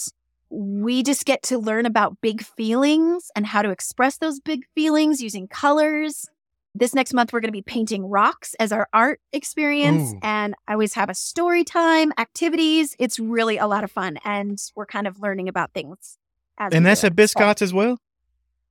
we 0.48 1.02
just 1.02 1.24
get 1.24 1.42
to 1.44 1.58
learn 1.58 1.86
about 1.86 2.20
big 2.20 2.42
feelings 2.42 3.30
and 3.34 3.46
how 3.46 3.62
to 3.62 3.70
express 3.70 4.18
those 4.18 4.40
big 4.40 4.64
feelings 4.74 5.20
using 5.22 5.48
colors. 5.48 6.26
This 6.74 6.94
next 6.94 7.12
month, 7.12 7.32
we're 7.32 7.40
going 7.40 7.48
to 7.48 7.52
be 7.52 7.62
painting 7.62 8.06
rocks 8.06 8.54
as 8.54 8.72
our 8.72 8.88
art 8.94 9.20
experience. 9.32 10.12
Ooh. 10.14 10.18
And 10.22 10.54
I 10.66 10.72
always 10.72 10.94
have 10.94 11.10
a 11.10 11.14
story 11.14 11.64
time, 11.64 12.12
activities. 12.18 12.96
It's 12.98 13.18
really 13.18 13.58
a 13.58 13.66
lot 13.66 13.84
of 13.84 13.90
fun. 13.90 14.18
And 14.24 14.58
we're 14.74 14.86
kind 14.86 15.06
of 15.06 15.20
learning 15.20 15.48
about 15.48 15.72
things. 15.72 16.16
As 16.58 16.72
And 16.72 16.86
that's 16.86 17.04
at 17.04 17.12
it. 17.12 17.16
Biscott's 17.16 17.60
as 17.60 17.74
well? 17.74 17.98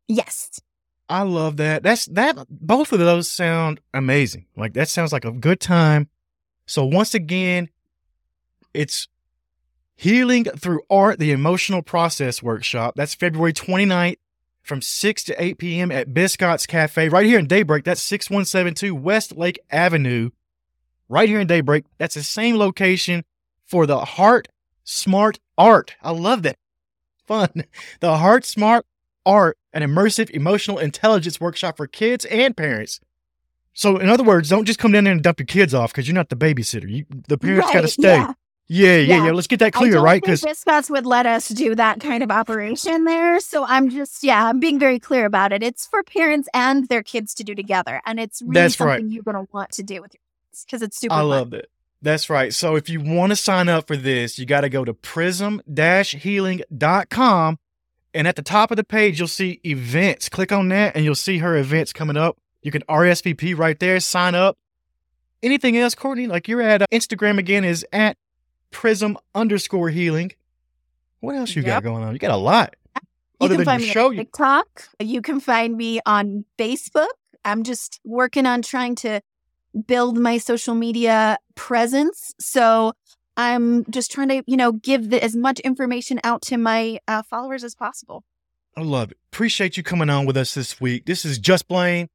Yes. 0.08 0.60
I 1.10 1.24
love 1.24 1.58
that. 1.58 1.84
That's 1.84 2.06
that 2.08 2.38
both 2.50 2.94
of 2.94 3.00
those 3.00 3.30
sound 3.30 3.82
amazing. 3.94 4.46
Like 4.56 4.74
that 4.74 4.88
sounds 4.88 5.12
like 5.12 5.26
a 5.26 5.32
good 5.32 5.60
time. 5.60 6.08
So 6.66 6.86
once 6.86 7.14
again, 7.14 7.70
it's 8.74 9.10
Healing 9.96 10.46
Through 10.46 10.82
Art, 10.90 11.20
the 11.20 11.32
Emotional 11.32 11.82
Process 11.82 12.42
Workshop. 12.42 12.96
That's 12.96 13.14
February 13.14 13.54
29th 13.54 14.16
from 14.62 14.82
6 14.82 15.24
to 15.26 15.44
8 15.44 15.58
p.m. 15.58 15.92
at 15.92 16.14
Biscott's 16.14 16.66
Cafe 16.66 17.10
right 17.10 17.26
here 17.26 17.40
in 17.40 17.48
Daybreak. 17.48 17.84
That's 17.84 18.02
6172 18.02 18.96
West 18.96 19.36
Lake 19.36 19.60
Avenue. 19.70 20.30
Right 21.10 21.28
here 21.28 21.42
in 21.42 21.48
Daybreak. 21.48 21.84
That's 21.98 22.16
the 22.16 22.24
same 22.24 22.56
location 22.56 23.26
for 23.66 23.86
the 23.86 24.00
Heart 24.00 24.48
Smart 24.84 25.40
Art. 25.58 25.96
I 26.02 26.12
love 26.12 26.44
that. 26.44 26.58
Fun. 27.28 27.50
The 28.00 28.18
Heart 28.18 28.46
Smart 28.46 28.86
Art, 29.26 29.58
an 29.74 29.82
immersive 29.82 30.30
emotional 30.32 30.78
intelligence 30.78 31.40
workshop 31.40 31.78
for 31.78 31.88
kids 31.88 32.26
and 32.26 32.56
parents. 32.56 33.00
So, 33.74 33.98
in 33.98 34.10
other 34.10 34.24
words, 34.24 34.50
don't 34.50 34.66
just 34.66 34.80
come 34.80 34.92
down 34.92 35.06
there 35.06 35.14
and 35.14 35.24
dump 35.24 35.40
your 35.40 35.46
kids 35.46 35.74
off 35.74 35.92
because 35.94 36.08
you're 36.08 36.16
not 36.16 36.30
the 36.30 36.36
babysitter. 36.36 36.90
You, 36.90 37.06
the 37.28 37.38
parents 37.38 37.72
got 37.72 37.82
to 37.82 37.88
stay. 37.88 38.18
yeah. 38.18 38.34
Yeah, 38.68 38.96
yeah, 38.96 39.00
yeah, 39.18 39.26
Yeah. 39.26 39.32
Let's 39.32 39.48
get 39.48 39.60
that 39.60 39.74
clear, 39.74 40.00
right? 40.00 40.22
Because 40.22 40.42
Biscott's 40.44 40.90
would 40.90 41.06
let 41.06 41.26
us 41.26 41.50
do 41.50 41.76
that 41.76 42.00
kind 42.00 42.24
of 42.24 42.32
operation 42.32 43.04
there. 43.04 43.42
So 43.42 43.66
I'm 43.66 43.90
just, 43.90 44.24
yeah, 44.24 44.48
I'm 44.48 44.62
being 44.62 44.80
very 44.80 44.98
clear 44.98 45.26
about 45.26 45.52
it. 45.52 45.62
It's 45.62 45.86
for 45.88 46.04
parents 46.04 46.48
and 46.54 46.88
their 46.88 47.04
kids 47.04 47.34
to 47.36 47.44
do 47.44 47.54
together. 47.54 48.02
And 48.06 48.18
it's 48.18 48.42
really 48.42 48.54
That's 48.54 48.80
right. 48.80 49.00
something 49.00 49.12
you're 49.14 49.24
going 49.24 49.46
to 49.46 49.52
want 49.52 49.72
to 49.72 49.84
do 49.84 50.02
with 50.02 50.14
your 50.14 50.22
kids 50.52 50.64
because 50.64 50.82
it's 50.82 50.96
super 50.98 51.14
I 51.14 51.18
fun. 51.18 51.28
love 51.28 51.50
that. 51.50 51.66
That's 52.02 52.30
right. 52.30 52.54
So, 52.54 52.76
if 52.78 52.90
you 52.90 53.02
want 53.02 53.32
to 53.32 53.36
sign 53.36 53.68
up 53.68 53.88
for 53.88 53.98
this, 53.98 54.40
you 54.40 54.46
got 54.46 54.62
to 54.62 54.70
go 54.70 54.86
to 54.86 54.94
prism 54.94 55.62
healing.com. 55.68 57.60
And 58.14 58.28
at 58.28 58.36
the 58.36 58.42
top 58.42 58.72
of 58.72 58.78
the 58.78 58.84
page, 58.84 59.20
you'll 59.20 59.28
see 59.28 59.60
events. 59.66 60.28
Click 60.30 60.52
on 60.52 60.68
that 60.70 60.96
and 60.96 61.06
you'll 61.06 61.16
see 61.16 61.38
her 61.38 61.56
events 61.56 61.94
coming 61.94 62.18
up. 62.18 62.38
You 62.62 62.72
can 62.72 62.82
RSVP 62.84 63.58
right 63.58 63.80
there, 63.80 64.00
sign 64.00 64.36
up. 64.36 64.58
Anything 65.42 65.78
else, 65.78 65.96
Courtney? 65.96 66.28
Like 66.28 66.48
you're 66.48 66.62
at 66.62 66.82
uh, 66.82 66.86
Instagram 66.92 67.40
again 67.40 67.64
is 67.64 67.86
at 67.92 68.18
prism 68.70 69.18
underscore 69.34 69.90
healing. 69.90 70.32
What 71.22 71.36
else 71.36 71.56
you 71.56 71.64
got 71.64 71.84
going 71.84 72.04
on? 72.04 72.14
You 72.14 72.20
got 72.20 72.32
a 72.32 72.36
lot. 72.38 72.76
You 72.96 73.46
Other 73.46 73.56
can 73.56 73.58
than 73.60 73.66
find 73.66 73.82
me 73.82 73.90
show, 73.90 74.08
on 74.08 74.14
you- 74.14 74.20
TikTok. 74.20 74.88
You 75.00 75.22
can 75.22 75.40
find 75.40 75.76
me 75.78 76.00
on 76.06 76.46
Facebook. 76.60 77.08
I'm 77.44 77.64
just 77.64 78.00
working 78.04 78.46
on 78.46 78.62
trying 78.62 78.96
to 78.98 79.22
build 79.88 80.18
my 80.20 80.38
social 80.38 80.76
media 80.76 81.38
presence. 81.56 82.34
So 82.40 82.94
I'm 83.38 83.86
just 83.92 84.12
trying 84.12 84.30
to, 84.30 84.44
you 84.46 84.58
know, 84.58 84.72
give 84.74 85.10
the, 85.10 85.24
as 85.24 85.36
much 85.36 85.60
information 85.62 86.20
out 86.24 86.42
to 86.44 86.58
my 86.58 87.00
uh, 87.08 87.24
followers 87.24 87.64
as 87.64 87.76
possible. 87.76 88.24
I 88.76 88.82
love 88.82 89.12
it. 89.12 89.18
Appreciate 89.32 89.78
you 89.78 89.84
coming 89.84 90.10
on 90.10 90.26
with 90.26 90.38
us 90.38 90.54
this 90.54 90.80
week. 90.80 91.06
This 91.06 91.26
is 91.26 91.40
Just 91.40 91.68
Blaine. 91.68 92.10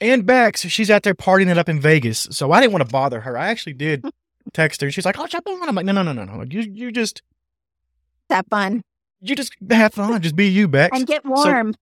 And 0.00 0.24
Becks, 0.24 0.60
she's 0.60 0.90
out 0.90 1.02
there 1.02 1.14
partying 1.14 1.48
it 1.50 1.58
up 1.58 1.68
in 1.68 1.80
Vegas. 1.80 2.28
So 2.30 2.52
I 2.52 2.60
didn't 2.60 2.72
want 2.72 2.86
to 2.86 2.92
bother 2.92 3.20
her. 3.20 3.36
I 3.36 3.48
actually 3.48 3.72
did 3.72 4.04
text 4.52 4.80
her. 4.80 4.90
She's 4.92 5.04
like, 5.04 5.18
"Oh, 5.18 5.26
shut 5.26 5.44
on." 5.44 5.68
I'm 5.68 5.74
like, 5.74 5.84
"No, 5.86 5.92
no, 5.92 6.02
no, 6.02 6.12
no, 6.12 6.24
no. 6.24 6.44
You, 6.48 6.60
you 6.60 6.92
just, 6.92 7.22
That 8.28 8.48
fun 8.48 8.84
you 9.20 9.34
just 9.34 9.54
have 9.70 9.94
fun. 9.94 10.20
Just 10.20 10.36
be 10.36 10.48
you, 10.48 10.68
Becks." 10.68 10.96
and 10.96 11.06
get 11.06 11.24
warm. 11.24 11.74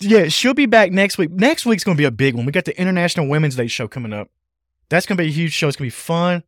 yeah, 0.00 0.28
she'll 0.28 0.54
be 0.54 0.66
back 0.66 0.92
next 0.92 1.18
week. 1.18 1.30
Next 1.30 1.66
week's 1.66 1.84
gonna 1.84 1.96
be 1.96 2.04
a 2.04 2.10
big 2.10 2.34
one. 2.34 2.46
We 2.46 2.52
got 2.52 2.64
the 2.64 2.78
International 2.80 3.28
Women's 3.28 3.56
Day 3.56 3.66
show 3.66 3.88
coming 3.88 4.12
up. 4.12 4.28
That's 4.88 5.06
gonna 5.06 5.18
be 5.18 5.28
a 5.28 5.32
huge 5.32 5.52
show. 5.52 5.68
It's 5.68 5.76
gonna 5.76 5.86
be 5.86 5.90
fun. 5.90 6.42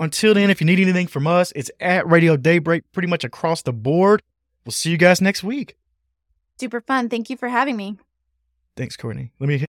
Until 0.00 0.34
then, 0.34 0.50
if 0.50 0.60
you 0.60 0.66
need 0.66 0.80
anything 0.80 1.06
from 1.06 1.26
us, 1.26 1.52
it's 1.54 1.70
at 1.80 2.06
Radio 2.06 2.36
Daybreak, 2.36 2.82
pretty 2.92 3.08
much 3.08 3.24
across 3.24 3.62
the 3.62 3.72
board. 3.72 4.22
We'll 4.64 4.72
see 4.72 4.90
you 4.90 4.96
guys 4.96 5.20
next 5.20 5.44
week. 5.44 5.76
Super 6.58 6.80
fun. 6.80 7.08
Thank 7.08 7.30
you 7.30 7.36
for 7.36 7.48
having 7.48 7.76
me. 7.76 7.98
Thanks, 8.76 8.96
Courtney. 8.96 9.30
Let 9.38 9.48
me 9.48 9.54